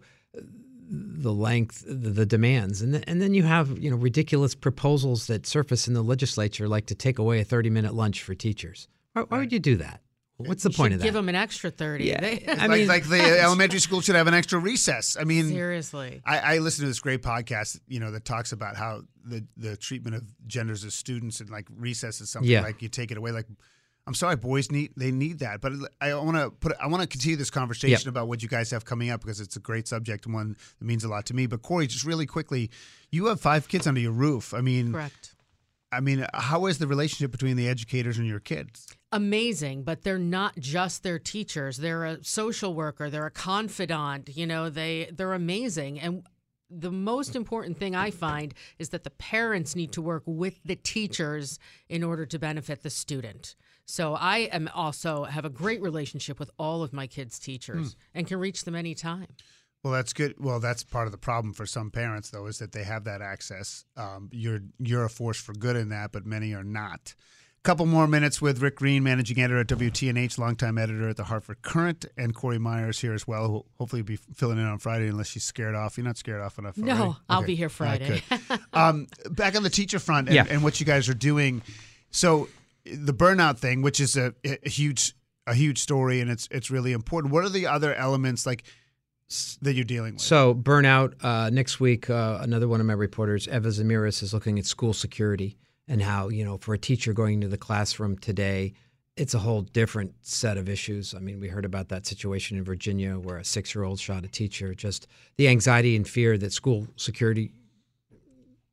the 0.89 1.34
length, 1.34 1.84
the, 1.88 1.93
the 2.10 2.26
demands, 2.26 2.82
and 2.82 2.93
then, 2.93 3.04
and 3.08 3.21
then 3.21 3.34
you 3.34 3.43
have 3.43 3.78
you 3.78 3.89
know 3.91 3.97
ridiculous 3.97 4.56
proposals 4.56 5.28
that 5.28 5.45
surface 5.45 5.88
in 5.88 5.93
the 5.93 6.02
legislature, 6.04 6.67
like 6.67 6.86
to 6.88 6.95
take 6.95 7.19
away 7.19 7.39
a 7.39 7.43
thirty-minute 7.43 7.93
lunch 7.93 8.23
for 8.23 8.34
teachers. 8.36 8.88
Why, 9.13 9.23
why 9.23 9.38
would 9.39 9.52
you 9.52 9.60
do 9.60 9.76
that? 9.78 10.02
What's 10.38 10.62
the 10.62 10.69
point 10.69 10.93
of 10.93 11.00
that? 11.00 11.04
Give 11.06 11.15
them 11.15 11.30
an 11.30 11.36
extra 11.36 11.71
30. 11.71 12.04
Yeah. 12.06 12.21
They- 12.21 12.45
I 12.47 12.54
like 12.67 12.69
mean- 12.69 12.88
like 12.88 13.10
the 13.10 13.39
elementary 13.41 13.80
school 13.80 14.02
should 14.02 14.13
have 14.13 14.28
an 14.28 14.36
extra 14.36 14.60
recess. 14.60 15.17
I 15.19 15.23
mean, 15.23 15.50
Seriously. 15.50 16.21
I, 16.23 16.38
I 16.38 16.58
listen 16.60 16.84
to 16.84 16.88
this 16.88 17.00
great 17.00 17.23
podcast, 17.23 17.80
you 17.88 18.00
know, 18.00 18.12
that 18.12 18.23
talks 18.23 18.52
about 18.52 18.76
how 18.78 19.02
the 19.26 19.43
the 19.58 19.76
treatment 19.76 20.15
of 20.15 20.23
genders 20.45 20.86
as 20.86 20.93
students 20.93 21.39
and 21.39 21.50
like 21.50 21.67
recess 21.76 22.21
is 22.21 22.30
something 22.30 22.52
Yeah. 22.52 22.62
like 22.62 22.84
you 22.84 22.88
take 22.88 23.10
it 23.10 23.17
away. 23.17 23.32
Like, 23.32 23.47
I'm 24.08 24.13
sorry, 24.13 24.38
boys 24.38 24.72
need 24.72 24.93
they 24.96 25.12
need 25.12 25.39
that, 25.39 25.60
but 25.62 25.74
I 26.02 26.13
want 26.15 26.38
to 26.38 26.50
put 26.50 26.74
I 26.82 26.88
want 26.88 27.02
to 27.02 27.08
continue 27.08 27.36
this 27.36 27.50
conversation 27.52 28.06
Yep. 28.06 28.08
about 28.08 28.28
what 28.30 28.41
you 28.41 28.48
guys 28.48 28.72
have 28.72 28.86
coming 28.86 29.10
up 29.10 29.22
because 29.22 29.41
it's 29.41 29.58
a 29.58 29.60
great 29.60 29.88
subject 29.88 30.26
and 30.26 30.34
one 30.34 30.56
that 30.80 30.86
means 30.86 31.04
a 31.04 31.10
lot 31.10 31.26
to 31.28 31.34
me. 31.36 31.46
But 31.46 31.62
Corey, 31.62 31.88
just 31.88 32.06
really 32.06 32.26
quickly, 32.26 32.72
you 33.12 33.26
have 33.26 33.41
five 33.41 33.67
kids 33.67 33.86
under 33.86 34.00
your 34.00 34.13
roof. 34.13 34.54
I 34.54 34.62
mean, 34.62 34.93
Correct. 34.93 35.36
I 35.91 36.00
mean, 36.02 36.26
how 36.34 36.65
is 36.65 36.80
the 36.80 36.88
relationship 36.88 37.32
between 37.32 37.56
the 37.58 37.67
educators 37.70 38.17
and 38.17 38.26
your 38.28 38.39
kids? 38.39 38.88
amazing, 39.13 39.84
but 39.84 40.04
they're 40.04 40.17
not 40.20 40.54
just 40.60 41.02
their 41.04 41.17
teachers. 41.17 41.78
They're 41.78 42.04
a 42.04 42.24
social 42.24 42.74
worker, 42.74 43.10
they're 43.10 43.26
a 43.26 43.32
confidant, 43.32 44.36
you 44.36 44.46
know, 44.48 44.70
they 44.70 45.10
they're 45.13 45.34
amazing. 45.34 46.00
And 46.00 46.24
the 46.70 46.91
most 46.91 47.36
important 47.36 47.78
thing 47.80 47.96
I 47.96 48.12
find 48.12 48.54
is 48.80 48.89
that 48.89 49.04
the 49.06 49.10
parents 49.10 49.76
need 49.76 49.91
to 49.93 50.02
work 50.02 50.24
with 50.26 50.62
the 50.65 50.76
teachers 50.76 51.60
in 51.88 52.04
order 52.04 52.26
to 52.26 52.38
benefit 52.39 52.84
the 52.84 52.89
student. 52.89 53.56
So 53.89 54.15
I 54.15 54.50
am 54.52 54.69
also 54.76 55.23
have 55.23 55.45
a 55.45 55.50
great 55.50 55.82
relationship 55.82 56.39
with 56.39 56.52
all 56.60 56.84
of 56.84 56.91
my 56.91 57.08
kids' 57.08 57.39
teachers 57.39 57.95
and 58.13 58.28
can 58.28 58.38
reach 58.38 58.65
them 58.65 58.76
anytime. 58.76 59.28
Well, 59.82 59.93
that's 59.93 60.12
good. 60.12 60.36
Well, 60.38 60.60
that's 60.60 60.84
part 60.84 61.08
of 61.08 61.13
the 61.13 61.17
problem 61.17 61.54
for 61.54 61.65
some 61.65 61.89
parents, 61.89 62.30
though, 62.32 62.47
is 62.47 62.58
that 62.60 62.73
they 62.73 62.84
have 62.84 63.06
that 63.06 63.21
access. 63.21 63.86
Um, 63.95 64.30
you're 64.34 64.60
you're 64.78 65.06
a 65.06 65.10
force 65.10 65.39
for 65.39 65.54
good 65.54 65.78
in 65.78 65.89
that, 65.89 66.12
but 66.12 66.26
many 66.26 66.54
are 66.54 66.63
not. 66.65 67.15
A 67.60 67.63
Couple 67.63 67.86
more 67.86 68.08
minutes 68.08 68.41
with 68.41 68.62
Rick 68.62 68.76
Green, 68.78 69.04
managing 69.04 69.39
editor 69.39 69.60
at 69.62 69.67
WTNH, 69.67 70.38
longtime 70.38 70.78
editor 70.78 71.08
at 71.10 71.15
the 71.15 71.23
Hartford 71.26 71.62
Courant, 71.62 72.06
and 72.17 72.36
Corey 72.36 72.58
Myers 72.60 73.00
here 73.00 73.13
as 73.13 73.26
well, 73.28 73.47
who 73.47 73.65
hopefully 73.78 74.02
be 74.02 74.17
filling 74.17 74.58
in 74.58 74.65
on 74.65 74.80
Friday 74.80 75.08
unless 75.08 75.28
she's 75.28 75.43
scared 75.45 75.76
off. 75.76 75.97
You're 75.97 76.06
not 76.06 76.17
scared 76.17 76.41
off 76.41 76.58
enough. 76.60 76.78
No, 76.78 76.91
already? 76.93 77.15
I'll 77.30 77.38
Okay. 77.39 77.47
be 77.47 77.56
here 77.56 77.69
Friday. 77.69 78.21
good. 78.30 78.60
um, 78.73 79.08
back 79.32 79.56
on 79.56 79.63
the 79.63 79.69
teacher 79.69 80.00
front 80.00 80.28
and, 80.28 80.36
Yeah. 80.36 80.45
and 80.50 80.62
what 80.63 80.80
you 80.82 80.86
guys 80.86 81.08
are 81.08 81.13
doing. 81.13 81.62
So 82.12 82.50
the 82.95 83.13
burnout 83.13 83.58
thing, 83.58 83.82
which 83.82 84.00
is 84.00 84.17
a, 84.17 84.34
a 84.43 84.69
huge 84.69 85.13
a 85.45 85.54
huge 85.54 85.80
story, 85.80 86.19
and 86.21 86.30
it's 86.30 86.47
it's 86.52 86.69
really 86.69 86.91
important. 86.91 87.34
What 87.34 87.43
are 87.43 87.50
the 87.50 87.67
other 87.67 87.93
elements 87.95 88.45
like 88.45 88.63
that 89.62 89.73
you're 89.73 89.86
dealing 89.86 90.13
with? 90.13 90.21
So 90.21 90.54
burnout. 90.54 91.13
Uh, 91.23 91.50
next 91.50 91.80
week, 91.80 92.10
uh, 92.10 92.39
another 92.41 92.67
one 92.67 92.80
of 92.80 92.86
my 92.86 92.93
reporters, 92.93 93.47
Eva 93.47 93.69
Zamiris, 93.69 94.21
is 94.21 94.34
looking 94.34 94.60
at 94.60 94.65
school 94.65 94.93
security 94.93 95.58
and 95.88 96.02
how 96.02 96.30
you 96.30 96.43
know 96.43 96.58
for 96.58 96.73
a 96.73 96.78
teacher 96.78 97.13
going 97.13 97.36
into 97.36 97.47
the 97.47 97.58
classroom 97.58 98.17
today, 98.17 98.73
it's 99.15 99.34
a 99.34 99.39
whole 99.39 99.62
different 99.62 100.13
set 100.21 100.58
of 100.58 100.69
issues. 100.69 101.15
I 101.15 101.19
mean, 101.19 101.39
we 101.39 101.47
heard 101.47 101.65
about 101.65 101.89
that 101.89 102.06
situation 102.06 102.58
in 102.58 102.63
Virginia 102.63 103.17
where 103.17 103.38
a 103.38 103.45
six-year-old 103.45 104.00
shot 104.00 104.26
a 104.26 104.28
teacher. 104.28 104.73
Just 104.73 105.08
the 105.38 105.47
anxiety 105.47 105.95
and 105.95 106.08
fear 106.08 106.38
that 106.38 106.52
school 106.54 106.88
security 106.97 107.52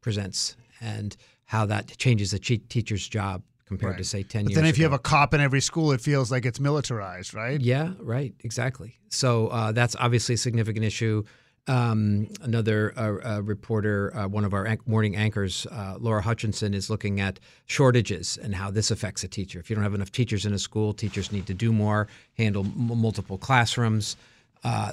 presents, 0.00 0.56
and 0.80 1.16
how 1.46 1.66
that 1.66 1.96
changes 1.98 2.34
a 2.34 2.38
teacher's 2.38 3.08
job 3.08 3.42
compared 3.78 3.98
to 3.98 4.04
say 4.04 4.22
ten 4.22 4.44
But 4.44 4.50
years. 4.50 4.56
then 4.56 4.66
if 4.66 4.78
you 4.78 4.84
have 4.84 4.92
a 4.92 4.98
cop 4.98 5.34
in 5.34 5.40
every 5.40 5.60
school, 5.60 5.92
it 5.92 6.00
feels 6.00 6.30
like 6.30 6.44
it's 6.46 6.60
militarized, 6.60 7.34
right? 7.34 7.60
Yeah, 7.60 7.92
right, 8.00 8.34
exactly. 8.40 8.98
So 9.08 9.48
uh, 9.48 9.72
that's 9.72 9.94
obviously 9.98 10.34
a 10.34 10.38
significant 10.38 10.84
issue. 10.84 11.24
Um, 11.66 12.28
another 12.42 12.92
uh, 12.94 13.36
uh, 13.36 13.40
reporter, 13.42 14.14
uh, 14.14 14.28
one 14.28 14.44
of 14.44 14.52
our 14.52 14.66
an- 14.66 14.80
morning 14.84 15.16
anchors, 15.16 15.66
uh, 15.70 15.96
Laura 15.98 16.20
Hutchinson, 16.20 16.74
is 16.74 16.90
looking 16.90 17.20
at 17.20 17.40
shortages 17.64 18.36
and 18.36 18.54
how 18.54 18.70
this 18.70 18.90
affects 18.90 19.24
a 19.24 19.28
teacher. 19.28 19.60
If 19.60 19.70
you 19.70 19.76
don't 19.76 19.82
have 19.82 19.94
enough 19.94 20.12
teachers 20.12 20.44
in 20.44 20.52
a 20.52 20.58
school, 20.58 20.92
teachers 20.92 21.32
need 21.32 21.46
to 21.46 21.54
do 21.54 21.72
more, 21.72 22.06
handle 22.36 22.64
m- 22.66 23.00
multiple 23.00 23.38
classrooms. 23.38 24.16
Uh, 24.62 24.92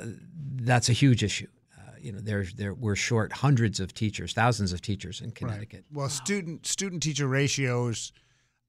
that's 0.61 0.87
a 0.87 0.93
huge 0.93 1.23
issue. 1.25 1.47
Uh, 1.77 1.91
you 1.99 2.13
know, 2.13 2.19
there's 2.21 2.53
there 2.53 2.73
we're 2.73 2.95
short 2.95 3.33
hundreds 3.33 3.81
of 3.81 3.93
teachers, 3.93 4.31
thousands 4.31 4.71
of 4.71 4.81
teachers 4.81 5.19
in 5.19 5.31
Connecticut. 5.31 5.83
Well, 5.91 6.07
student 6.07 6.65
student 6.65 7.03
teacher 7.03 7.27
ratios, 7.27 8.13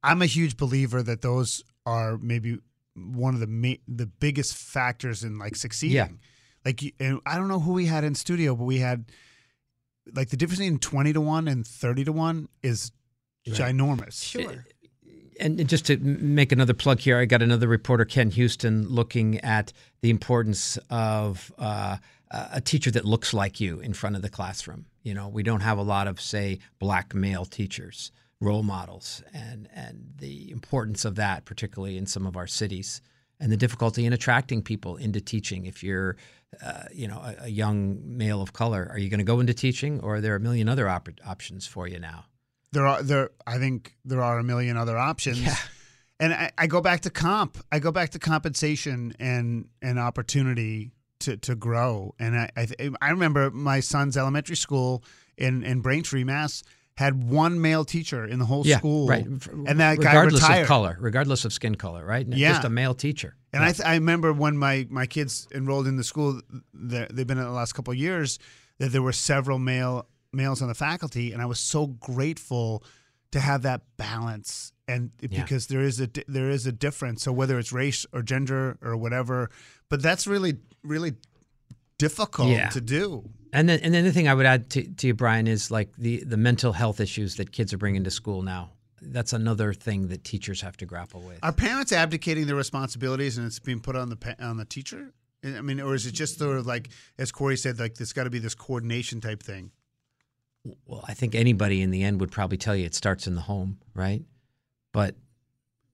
I'm 0.02 0.22
a 0.22 0.26
huge 0.26 0.56
believer 0.56 1.02
that 1.02 1.22
those 1.22 1.62
are 1.86 2.18
maybe 2.18 2.58
one 2.94 3.34
of 3.34 3.40
the 3.40 3.46
ma- 3.46 3.82
the 3.88 4.06
biggest 4.06 4.56
factors 4.56 5.24
in 5.24 5.38
like 5.38 5.56
succeeding. 5.56 5.96
Yeah. 5.96 6.08
Like, 6.64 6.82
and 7.00 7.20
I 7.26 7.36
don't 7.36 7.48
know 7.48 7.60
who 7.60 7.72
we 7.72 7.86
had 7.86 8.04
in 8.04 8.14
studio, 8.14 8.54
but 8.54 8.64
we 8.64 8.78
had 8.78 9.06
like 10.14 10.30
the 10.30 10.36
difference 10.36 10.60
between 10.60 10.78
twenty 10.78 11.12
to 11.12 11.20
one 11.20 11.48
and 11.48 11.66
thirty 11.66 12.04
to 12.04 12.12
one 12.12 12.48
is 12.62 12.92
ginormous. 13.46 14.22
Sure. 14.22 14.64
and 15.40 15.58
and 15.58 15.68
just 15.68 15.86
to 15.86 15.96
make 15.98 16.52
another 16.52 16.74
plug 16.74 17.00
here, 17.00 17.18
I 17.18 17.24
got 17.24 17.42
another 17.42 17.68
reporter, 17.68 18.04
Ken 18.04 18.30
Houston, 18.30 18.88
looking 18.88 19.38
at 19.40 19.72
the 20.00 20.10
importance 20.10 20.78
of 20.90 21.52
uh, 21.58 21.96
a 22.30 22.60
teacher 22.60 22.90
that 22.92 23.04
looks 23.04 23.34
like 23.34 23.60
you 23.60 23.80
in 23.80 23.92
front 23.92 24.16
of 24.16 24.22
the 24.22 24.28
classroom. 24.28 24.86
You 25.02 25.14
know, 25.14 25.28
we 25.28 25.42
don't 25.42 25.60
have 25.60 25.78
a 25.78 25.82
lot 25.82 26.06
of, 26.06 26.20
say, 26.20 26.60
black 26.78 27.14
male 27.14 27.44
teachers, 27.44 28.12
role 28.42 28.64
models, 28.64 29.22
and 29.32 29.68
and 29.72 30.14
the 30.18 30.50
importance 30.50 31.04
of 31.04 31.14
that, 31.14 31.44
particularly 31.44 31.96
in 31.96 32.06
some 32.06 32.26
of 32.26 32.36
our 32.36 32.48
cities, 32.48 33.00
and 33.38 33.52
the 33.52 33.56
difficulty 33.56 34.04
in 34.04 34.12
attracting 34.12 34.62
people 34.62 34.96
into 34.96 35.20
teaching. 35.20 35.66
If 35.66 35.82
you're, 35.82 36.16
uh, 36.62 36.84
you 36.92 37.06
know, 37.06 37.18
a, 37.18 37.44
a 37.44 37.48
young 37.48 38.00
male 38.04 38.42
of 38.42 38.52
color, 38.52 38.88
are 38.90 38.98
you 38.98 39.08
going 39.08 39.18
to 39.18 39.32
go 39.32 39.40
into 39.40 39.54
teaching, 39.54 40.00
or 40.00 40.16
are 40.16 40.20
there 40.20 40.34
a 40.34 40.40
million 40.40 40.68
other 40.68 40.88
op- 40.88 41.20
options 41.24 41.66
for 41.66 41.86
you 41.86 42.00
now? 42.00 42.24
There 42.72 42.86
are 42.86 43.02
there. 43.02 43.30
I 43.46 43.58
think 43.58 43.96
there 44.04 44.22
are 44.22 44.38
a 44.38 44.44
million 44.44 44.76
other 44.76 44.98
options. 44.98 45.40
Yeah. 45.40 45.56
And 46.20 46.32
I, 46.32 46.50
I 46.56 46.66
go 46.66 46.80
back 46.80 47.00
to 47.00 47.10
comp. 47.10 47.58
I 47.70 47.78
go 47.78 47.92
back 47.92 48.10
to 48.10 48.18
compensation 48.18 49.14
and 49.18 49.68
and 49.80 49.98
opportunity 49.98 50.92
to 51.20 51.36
to 51.36 51.54
grow. 51.54 52.14
And 52.18 52.36
I 52.36 52.50
I, 52.56 52.90
I 53.00 53.10
remember 53.10 53.50
my 53.50 53.80
son's 53.80 54.16
elementary 54.16 54.56
school 54.56 55.04
in 55.36 55.62
in 55.62 55.80
Braintree, 55.80 56.24
Mass. 56.24 56.62
Had 56.98 57.24
one 57.24 57.60
male 57.60 57.84
teacher 57.86 58.26
in 58.26 58.38
the 58.38 58.44
whole 58.44 58.64
school, 58.64 59.08
right. 59.08 59.24
and 59.24 59.80
that 59.80 59.98
guy 59.98 60.10
regardless 60.10 60.42
retired. 60.42 60.62
of 60.62 60.68
color, 60.68 60.96
regardless 61.00 61.44
of 61.46 61.52
skin 61.52 61.74
color, 61.74 62.04
right? 62.04 62.26
Yeah. 62.28 62.50
Just 62.52 62.64
a 62.64 62.68
male 62.70 62.94
teacher. 62.94 63.34
And 63.52 63.64
I, 63.64 63.72
th- 63.72 63.86
I 63.86 63.94
remember 63.94 64.32
when 64.32 64.58
my, 64.58 64.86
my 64.90 65.06
kids 65.06 65.48
enrolled 65.54 65.86
in 65.86 65.96
the 65.96 66.04
school, 66.04 66.40
they've 66.74 67.26
been 67.26 67.38
in 67.38 67.44
the 67.44 67.50
last 67.50 67.72
couple 67.72 67.92
of 67.92 67.98
years, 67.98 68.38
that 68.78 68.92
there 68.92 69.00
were 69.02 69.12
several 69.12 69.58
male 69.58 70.06
males 70.34 70.60
on 70.60 70.68
the 70.68 70.74
faculty, 70.74 71.32
and 71.32 71.40
I 71.40 71.46
was 71.46 71.60
so 71.60 71.86
grateful 71.86 72.82
to 73.32 73.40
have 73.40 73.62
that 73.62 73.82
balance. 73.96 74.72
And 74.86 75.12
Yeah. 75.20 75.42
because 75.42 75.68
there 75.68 75.80
is 75.80 75.98
a 76.00 76.10
there 76.28 76.50
is 76.50 76.66
a 76.66 76.72
difference, 76.72 77.22
so 77.22 77.32
whether 77.32 77.58
it's 77.58 77.72
race 77.72 78.04
or 78.12 78.22
gender 78.22 78.76
or 78.82 78.96
whatever, 78.96 79.50
but 79.88 80.02
that's 80.02 80.26
really 80.26 80.58
really 80.84 81.14
difficult 81.98 82.48
Yeah. 82.50 82.68
to 82.70 82.80
do. 82.80 83.30
And 83.52 83.68
then, 83.68 83.80
and 83.80 83.92
then 83.92 84.04
the 84.04 84.12
thing 84.12 84.28
I 84.28 84.34
would 84.34 84.46
add 84.46 84.70
to, 84.70 84.82
to 84.82 85.06
you, 85.08 85.14
Brian, 85.14 85.46
is 85.46 85.70
like 85.70 85.94
the 85.96 86.24
the 86.24 86.36
mental 86.36 86.72
health 86.72 87.00
issues 87.00 87.36
that 87.36 87.52
kids 87.52 87.72
are 87.72 87.78
bringing 87.78 88.04
to 88.04 88.10
school 88.10 88.42
now. 88.42 88.70
That's 89.00 89.32
another 89.32 89.72
thing 89.74 90.08
that 90.08 90.24
teachers 90.24 90.60
have 90.60 90.76
to 90.78 90.86
grapple 90.86 91.20
with. 91.20 91.38
Are 91.42 91.52
parents 91.52 91.92
abdicating 91.92 92.46
their 92.46 92.56
responsibilities 92.56 93.36
and 93.36 93.46
it's 93.46 93.58
being 93.58 93.80
put 93.80 93.96
on 93.96 94.10
the 94.10 94.36
on 94.40 94.56
the 94.56 94.64
teacher? 94.64 95.12
I 95.44 95.60
mean, 95.60 95.80
or 95.80 95.94
is 95.94 96.06
it 96.06 96.12
just 96.12 96.38
sort 96.38 96.56
of 96.56 96.66
like, 96.66 96.88
as 97.18 97.32
Corey 97.32 97.56
said, 97.56 97.80
like 97.80 97.96
there's 97.96 98.12
got 98.12 98.24
to 98.24 98.30
be 98.30 98.38
this 98.38 98.54
coordination 98.54 99.20
type 99.20 99.42
thing? 99.42 99.72
well, 100.86 101.04
I 101.08 101.14
think 101.14 101.34
anybody 101.34 101.82
in 101.82 101.90
the 101.90 102.02
end 102.04 102.20
would 102.20 102.30
probably 102.30 102.58
tell 102.58 102.76
you 102.76 102.86
it 102.86 102.94
starts 102.94 103.26
in 103.26 103.34
the 103.34 103.40
home, 103.40 103.78
right? 103.94 104.22
But 104.92 105.16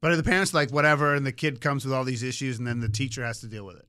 But 0.01 0.13
are 0.13 0.17
the 0.17 0.23
parents 0.23 0.53
like 0.53 0.71
whatever, 0.71 1.15
and 1.15 1.25
the 1.25 1.33
kid 1.33 1.61
comes 1.61 1.85
with 1.85 1.95
all 1.95 2.05
these 2.05 2.23
issues, 2.23 2.59
and 2.59 2.67
then 2.67 2.81
the 2.81 2.89
teacher 2.89 3.25
has 3.25 3.41
to 3.41 3.47
deal 3.47 3.65
with 3.65 3.77
it? 3.77 3.87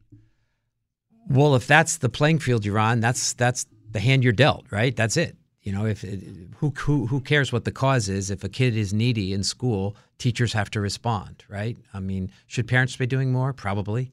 Well, 1.27 1.55
if 1.55 1.67
that's 1.67 1.97
the 1.97 2.09
playing 2.09 2.39
field 2.39 2.65
you're 2.65 2.79
on, 2.79 2.99
that's 2.99 3.33
that's 3.33 3.65
the 3.91 3.99
hand 3.99 4.23
you're 4.23 4.33
dealt, 4.33 4.65
right? 4.71 4.95
That's 4.95 5.17
it. 5.17 5.35
You 5.61 5.73
know, 5.73 5.85
if 5.85 6.03
it, 6.03 6.23
who 6.57 6.71
who 6.77 7.07
who 7.07 7.19
cares 7.21 7.51
what 7.51 7.65
the 7.65 7.71
cause 7.71 8.09
is? 8.09 8.31
If 8.31 8.43
a 8.43 8.49
kid 8.49 8.75
is 8.77 8.93
needy 8.93 9.33
in 9.33 9.43
school, 9.43 9.95
teachers 10.17 10.53
have 10.53 10.69
to 10.71 10.79
respond, 10.81 11.43
right? 11.49 11.77
I 11.93 11.99
mean, 11.99 12.31
should 12.47 12.67
parents 12.67 12.95
be 12.95 13.05
doing 13.05 13.31
more? 13.31 13.53
Probably. 13.53 14.11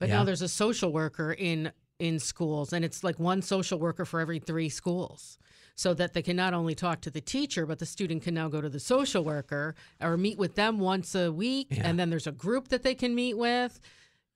But 0.00 0.08
Yeah. 0.08 0.16
now 0.18 0.24
there's 0.24 0.42
a 0.42 0.48
social 0.48 0.92
worker 0.92 1.32
in 1.32 1.72
in 1.98 2.18
schools, 2.20 2.72
and 2.72 2.84
it's 2.84 3.02
like 3.02 3.18
one 3.18 3.42
social 3.42 3.78
worker 3.78 4.04
for 4.04 4.20
every 4.20 4.38
three 4.38 4.68
schools, 4.68 5.36
so 5.74 5.94
that 5.94 6.12
they 6.12 6.22
can 6.22 6.36
not 6.36 6.54
only 6.54 6.74
talk 6.74 7.00
to 7.00 7.10
the 7.10 7.20
teacher, 7.20 7.66
but 7.66 7.78
the 7.80 7.86
student 7.86 8.22
can 8.22 8.34
now 8.34 8.48
go 8.48 8.60
to 8.60 8.68
the 8.68 8.78
social 8.78 9.24
worker 9.24 9.74
or 10.00 10.16
meet 10.16 10.38
with 10.38 10.54
them 10.54 10.78
once 10.78 11.14
a 11.16 11.32
week, 11.32 11.68
Yeah. 11.70 11.82
and 11.88 11.98
then 11.98 12.08
there's 12.10 12.26
a 12.28 12.32
group 12.32 12.68
that 12.68 12.82
they 12.84 12.94
can 12.94 13.14
meet 13.16 13.36
with. 13.36 13.80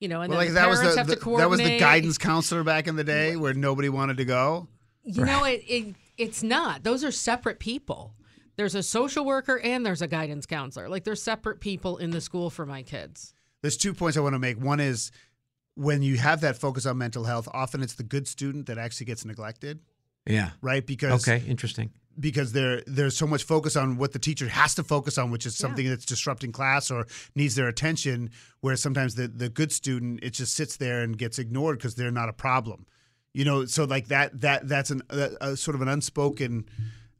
You 0.03 0.09
know, 0.09 0.19
and 0.19 0.29
Well, 0.29 0.39
then 0.39 0.47
like 0.47 0.53
the 0.53 0.59
that 0.59 0.67
was 0.69 0.79
parents 0.79 0.95
the, 0.95 0.99
have 0.99 1.07
to 1.07 1.15
the- 1.15 1.21
coordinate. 1.21 1.45
that 1.45 1.49
was 1.49 1.59
the 1.61 1.79
guidance 1.79 2.17
counselor 2.17 2.61
back 2.65 2.87
in 2.89 2.97
the 2.97 3.05
day 3.05 3.37
where 3.37 3.53
nobody 3.53 3.87
wanted 3.87 4.17
to 4.17 4.25
go. 4.25 4.67
You 5.05 5.23
know, 5.23 5.45
it, 5.45 5.63
it 5.65 5.95
it's 6.17 6.43
not. 6.43 6.83
Those 6.83 7.05
are 7.05 7.11
separate 7.11 7.59
people. 7.59 8.13
There's 8.57 8.75
a 8.75 8.83
social 8.83 9.23
worker 9.23 9.59
and 9.63 9.85
there's 9.85 10.01
a 10.01 10.07
guidance 10.07 10.45
counselor. 10.45 10.89
Like 10.89 11.05
they're 11.05 11.15
separate 11.15 11.61
people 11.61 11.95
in 11.99 12.09
the 12.11 12.19
school 12.19 12.49
for 12.49 12.65
my 12.65 12.83
kids. 12.83 13.33
There's 13.61 13.77
two 13.77 13.93
points 13.93 14.17
I 14.17 14.19
want 14.19 14.33
to 14.35 14.39
make. 14.39 14.57
One 14.61 14.81
is 14.81 15.09
when 15.75 16.01
you 16.03 16.17
have 16.17 16.41
that 16.41 16.57
focus 16.57 16.85
on 16.85 16.97
mental 16.97 17.23
health, 17.23 17.47
often 17.53 17.81
it's 17.81 17.93
the 17.95 18.03
good 18.03 18.27
student 18.27 18.65
that 18.67 18.77
actually 18.77 19.05
gets 19.05 19.23
neglected, 19.23 19.79
Yeah. 20.27 20.49
right? 20.61 20.85
Because 20.85 21.25
Okay. 21.25 21.45
Interesting. 21.47 21.91
Because 22.19 22.51
there 22.53 22.81
there's 22.85 23.17
so 23.17 23.27
much 23.27 23.43
focus 23.43 23.75
on 23.75 23.97
what 23.97 24.13
the 24.13 24.19
teacher 24.19 24.47
has 24.47 24.75
to 24.75 24.83
focus 24.83 25.17
on, 25.17 25.31
which 25.31 25.45
is 25.45 25.55
something 25.55 25.87
that's 25.87 26.05
disrupting 26.05 26.51
class 26.51 26.91
or 26.91 27.07
needs 27.35 27.55
their 27.55 27.67
attention. 27.67 28.29
Whereas 28.61 28.81
sometimes 28.81 29.15
the 29.15 29.27
the 29.27 29.49
good 29.49 29.71
student 29.71 30.19
it 30.23 30.31
just 30.31 30.53
sits 30.53 30.77
there 30.77 31.01
and 31.01 31.17
gets 31.17 31.39
ignored 31.39 31.77
because 31.77 31.95
they're 31.95 32.11
not 32.11 32.29
a 32.29 32.33
problem, 32.33 32.85
you 33.33 33.45
know. 33.45 33.65
So 33.65 33.85
like 33.85 34.07
that 34.07 34.41
that 34.41 34.67
that's 34.67 34.91
an 34.91 35.01
a, 35.09 35.29
a 35.41 35.57
sort 35.57 35.75
of 35.75 35.81
an 35.81 35.87
unspoken. 35.87 36.65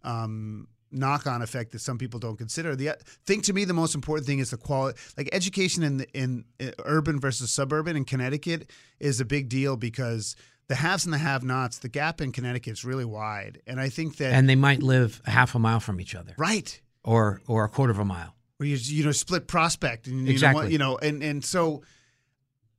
Um, 0.03 0.67
knock-on 0.95 1.41
effect 1.41 1.71
that 1.71 1.79
some 1.79 1.97
people 1.97 2.19
don't 2.19 2.37
consider 2.37 2.75
the 2.75 2.95
thing 3.25 3.41
to 3.41 3.51
me 3.51 3.65
the 3.65 3.73
most 3.73 3.95
important 3.95 4.27
thing 4.27 4.37
is 4.37 4.51
the 4.51 4.57
quality 4.57 4.95
like 5.17 5.27
education 5.31 5.81
in 5.81 5.97
the, 5.97 6.07
in 6.13 6.45
uh, 6.61 6.69
urban 6.85 7.19
versus 7.19 7.51
suburban 7.51 7.95
in 7.95 8.05
connecticut 8.05 8.69
is 8.99 9.19
a 9.19 9.25
big 9.25 9.49
deal 9.49 9.75
because 9.75 10.35
the 10.67 10.75
haves 10.75 11.05
and 11.05 11.13
the 11.13 11.17
have-nots 11.17 11.79
the 11.79 11.89
gap 11.89 12.21
in 12.21 12.31
connecticut 12.31 12.73
is 12.73 12.85
really 12.85 13.05
wide 13.05 13.61
and 13.67 13.79
i 13.79 13.89
think 13.89 14.17
that 14.17 14.33
And 14.33 14.47
they 14.49 14.55
might 14.55 14.81
live 14.81 15.21
a 15.25 15.31
half 15.31 15.55
a 15.55 15.59
mile 15.59 15.79
from 15.79 15.99
each 15.99 16.15
other. 16.15 16.33
Right. 16.37 16.79
or 17.03 17.41
or 17.47 17.63
a 17.65 17.69
quarter 17.69 17.91
of 17.91 17.99
a 17.99 18.05
mile. 18.05 18.33
where 18.57 18.67
you 18.69 18.77
you 18.77 19.03
know 19.03 19.11
split 19.11 19.47
prospect 19.47 20.07
and 20.07 20.25
you 20.25 20.31
Exactly. 20.31 20.53
know, 20.59 20.63
what- 20.63 20.71
you 20.71 20.77
know 20.77 20.97
and 20.97 21.21
and 21.23 21.43
so 21.45 21.83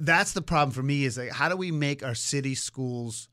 that's 0.01 0.33
the 0.33 0.43
problem 0.43 0.73
for 0.73 0.83
me 0.83 1.05
is 1.05 1.17
like 1.19 1.31
how 1.31 1.49
do 1.49 1.57
we 1.57 1.71
make 1.71 2.03
our 2.03 2.15
city 2.15 2.55
schools 2.55 3.29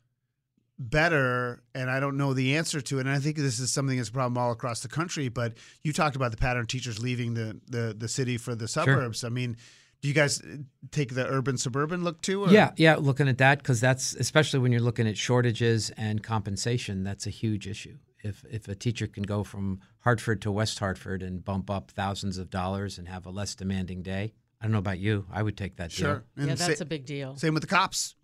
better 0.80 1.62
and 1.76 1.92
I 1.92 2.00
don't 2.00 2.18
know 2.18 2.34
the 2.34 2.56
answer 2.58 2.82
to 2.82 2.98
it 2.98 3.02
and 3.02 3.10
I 3.10 3.20
think 3.20 3.38
this 3.38 3.60
is 3.60 3.72
something 3.72 3.98
that's 3.98 4.10
a 4.10 4.12
problem 4.14 4.38
all 4.38 4.52
across 4.52 4.80
the 4.82 4.88
country 4.88 5.30
but 5.30 5.54
you 5.84 5.94
talked 5.94 6.16
about 6.16 6.32
the 6.32 6.38
pattern 6.38 6.62
of 6.62 6.68
teachers 6.68 7.00
leaving 7.02 7.36
the 7.36 7.60
the, 7.68 7.96
the 7.98 8.08
city 8.08 8.38
for 8.38 8.56
the 8.56 8.68
suburbs 8.68 9.24
I 9.24 9.30
mean 9.30 9.58
do 10.02 10.08
you 10.08 10.14
guys 10.16 10.42
uh, 10.42 10.58
take 10.92 11.14
the 11.14 11.26
urban 11.28 11.58
suburban 11.58 12.04
look 12.04 12.22
too 12.22 12.44
or? 12.46 12.50
Yeah, 12.50 12.72
yeah, 12.78 12.96
looking 12.96 13.28
at 13.28 13.38
that 13.40 13.60
because 13.60 13.80
that's 13.80 14.14
especially 14.16 14.60
when 14.60 14.72
you're 14.72 14.82
looking 14.82 15.08
at 15.08 15.18
shortages 15.18 15.90
and 15.92 16.22
compensation. 16.24 17.04
That's 17.04 17.28
a 17.28 17.30
huge 17.30 17.68
issue. 17.68 17.98
If 18.24 18.44
if 18.52 18.68
a 18.68 18.76
teacher 18.76 19.08
can 19.08 19.24
go 19.24 19.44
from 19.44 19.80
Hartford 20.00 20.42
to 20.44 20.52
West 20.52 20.80
Hartford 20.80 21.24
and 21.24 21.44
bump 21.44 21.70
up 21.70 21.92
thousands 21.92 22.38
of 22.38 22.50
dollars 22.50 22.98
and 22.98 23.08
have 23.08 23.26
a 23.26 23.32
less 23.32 23.56
demanding 23.56 24.02
day, 24.04 24.34
I 24.60 24.66
don't 24.66 24.72
know 24.72 24.78
about 24.80 25.00
you, 25.00 25.26
I 25.32 25.42
would 25.44 25.58
take 25.58 25.78
that 25.78 25.92
sure 25.92 26.24
deal. 26.38 26.48
yeah, 26.48 26.56
sa- 26.56 26.68
that's 26.68 26.82
a 26.82 26.86
big 26.86 27.06
deal. 27.06 27.36
same 27.36 27.54
with 27.54 27.62
the 27.64 27.68
cops 27.68 28.16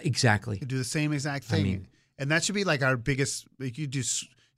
Exactly. 0.00 0.58
you 0.60 0.66
do 0.66 0.78
the 0.78 0.84
same 0.84 1.12
exact 1.12 1.44
I 1.50 1.56
thing 1.56 1.64
mean- 1.64 1.88
and 2.18 2.30
that 2.30 2.44
should 2.44 2.54
be 2.54 2.64
like 2.64 2.82
our 2.82 2.96
biggest 2.96 3.46
like 3.58 3.76
you 3.78 3.86
do 3.86 4.02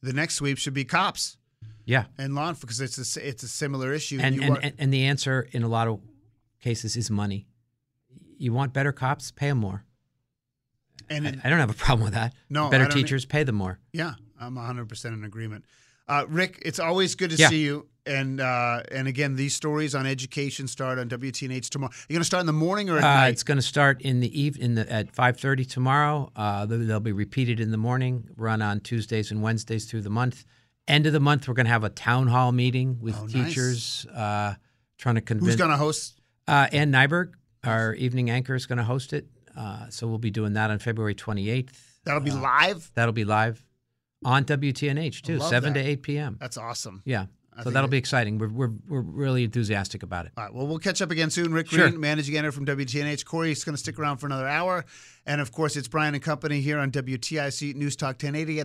the 0.02 0.12
next 0.12 0.34
sweep 0.34 0.58
should 0.58 0.74
be 0.74 0.84
cops 0.84 1.38
Yeah, 1.86 2.04
and 2.18 2.34
law 2.34 2.48
enforcement 2.50 2.60
because 2.60 2.80
it's 2.80 2.98
a, 2.98 3.20
s- 3.20 3.26
it's 3.28 3.42
a 3.42 3.48
similar 3.48 3.92
issue. 3.92 4.18
and 4.22 4.36
You 4.36 4.42
and, 4.42 4.50
want- 4.50 4.64
and 4.64 4.74
and 4.78 4.92
the 4.92 5.04
answer 5.06 5.48
in 5.52 5.62
a 5.64 5.68
lot 5.68 5.88
of 5.88 6.00
cases 6.64 6.96
is 6.96 7.10
money. 7.10 7.46
You 8.38 8.52
want 8.52 8.72
better 8.72 8.90
cops, 8.92 9.30
pay 9.30 9.48
them 9.50 9.58
more. 9.58 9.84
and 11.10 11.26
I, 11.26 11.30
it- 11.30 11.38
I 11.44 11.50
don't 11.50 11.60
have 11.60 11.70
a 11.70 11.74
problem 11.86 12.04
with 12.04 12.14
that. 12.14 12.32
No, 12.48 12.70
better 12.70 12.88
teachers, 12.88 13.24
pay 13.26 13.44
them 13.44 13.54
more. 13.56 13.78
yeah, 13.92 14.14
I'm 14.40 14.54
100 14.56 14.88
percent 14.88 15.14
in 15.14 15.24
agreement. 15.24 15.64
Uh, 16.08 16.24
Rick, 16.28 16.60
it's 16.64 16.78
always 16.80 17.14
good 17.14 17.30
to 17.30 17.36
Yeah. 17.36 17.48
see 17.48 17.62
you. 17.62 17.86
And 18.06 18.38
uh, 18.38 18.82
and 18.92 19.08
again, 19.08 19.34
these 19.36 19.54
stories 19.56 19.94
on 19.94 20.04
education 20.06 20.68
start 20.68 20.98
on 20.98 21.08
WTNH 21.08 21.70
tomorrow. 21.70 21.90
You're 22.06 22.16
going 22.16 22.20
to 22.20 22.26
start 22.26 22.40
in 22.42 22.46
the 22.46 22.52
morning 22.52 22.90
or 22.90 22.98
at 22.98 23.04
Uh, 23.04 23.14
night? 23.14 23.28
it's 23.30 23.42
going 23.42 23.56
to 23.56 23.62
start 23.62 24.02
in 24.02 24.20
the 24.20 24.28
eve 24.38 24.58
in 24.60 24.74
the 24.74 24.84
at 24.92 25.10
five 25.14 25.38
thirty 25.40 25.64
tomorrow. 25.64 26.30
Uh, 26.36 26.66
they'll, 26.66 27.00
be 27.00 27.12
repeated 27.12 27.60
in 27.60 27.70
the 27.70 27.78
morning. 27.78 28.28
Run 28.36 28.60
on 28.60 28.80
Tuesdays 28.80 29.30
and 29.30 29.40
Wednesdays 29.40 29.86
through 29.86 30.02
the 30.02 30.10
month. 30.10 30.44
End 30.86 31.06
of 31.06 31.14
the 31.14 31.20
month, 31.20 31.48
we're 31.48 31.54
going 31.54 31.64
to 31.64 31.72
have 31.72 31.84
a 31.84 31.88
town 31.88 32.26
hall 32.28 32.52
meeting 32.52 32.98
with 33.00 33.16
Oh, 33.18 33.22
nice. 33.24 33.32
teachers, 33.32 34.06
uh, 34.14 34.52
trying 34.98 35.14
to 35.14 35.22
convince. 35.22 35.46
Who's 35.46 35.56
going 35.56 35.70
to 35.70 35.78
host? 35.78 36.20
Uh, 36.46 36.66
Ann 36.72 36.92
Nyberg, 36.92 37.32
our 37.64 37.94
evening 37.94 38.30
anchor, 38.30 38.54
is 38.54 38.66
going 38.66 38.78
to 38.78 38.84
host 38.84 39.12
it. 39.12 39.26
Uh, 39.56 39.88
so 39.88 40.06
we'll 40.06 40.18
be 40.18 40.30
doing 40.30 40.54
that 40.54 40.70
on 40.70 40.78
February 40.78 41.14
twenty 41.14 41.48
eighth. 41.48 42.00
That'll 42.04 42.20
be 42.20 42.30
live. 42.32 42.90
That'll 42.94 43.12
be 43.12 43.24
live 43.24 43.64
on 44.24 44.44
WTNH 44.44 45.22
too, 45.22 45.40
seven 45.40 45.72
that. 45.74 45.82
to 45.82 45.88
eight 45.88 46.02
p.m. 46.02 46.36
That's 46.40 46.56
awesome. 46.58 47.02
Yeah, 47.04 47.26
I 47.56 47.62
so 47.62 47.70
that'll 47.70 47.88
it- 47.88 47.92
be 47.92 47.96
exciting. 47.98 48.38
We're, 48.38 48.48
we're 48.48 48.72
we're 48.88 49.00
really 49.00 49.44
enthusiastic 49.44 50.02
about 50.02 50.26
it. 50.26 50.32
All 50.36 50.44
right. 50.44 50.52
Well, 50.52 50.66
we'll 50.66 50.78
catch 50.80 51.00
up 51.00 51.10
again 51.12 51.30
soon. 51.30 51.54
Rick 51.54 51.68
Sure. 51.70 51.88
Green, 51.88 52.00
managing 52.00 52.36
editor 52.36 52.52
from 52.52 52.66
WTNH. 52.66 53.24
Corey's 53.24 53.62
going 53.64 53.74
to 53.74 53.80
stick 53.80 53.98
around 53.98 54.18
for 54.18 54.26
another 54.26 54.48
hour, 54.48 54.84
and 55.24 55.40
of 55.40 55.52
course, 55.52 55.76
it's 55.76 55.88
Brian 55.88 56.14
and 56.14 56.22
Company 56.22 56.60
here 56.60 56.78
on 56.78 56.90
WTIC 56.90 57.74
News 57.76 57.96
Talk 57.96 58.16
1080. 58.22 58.64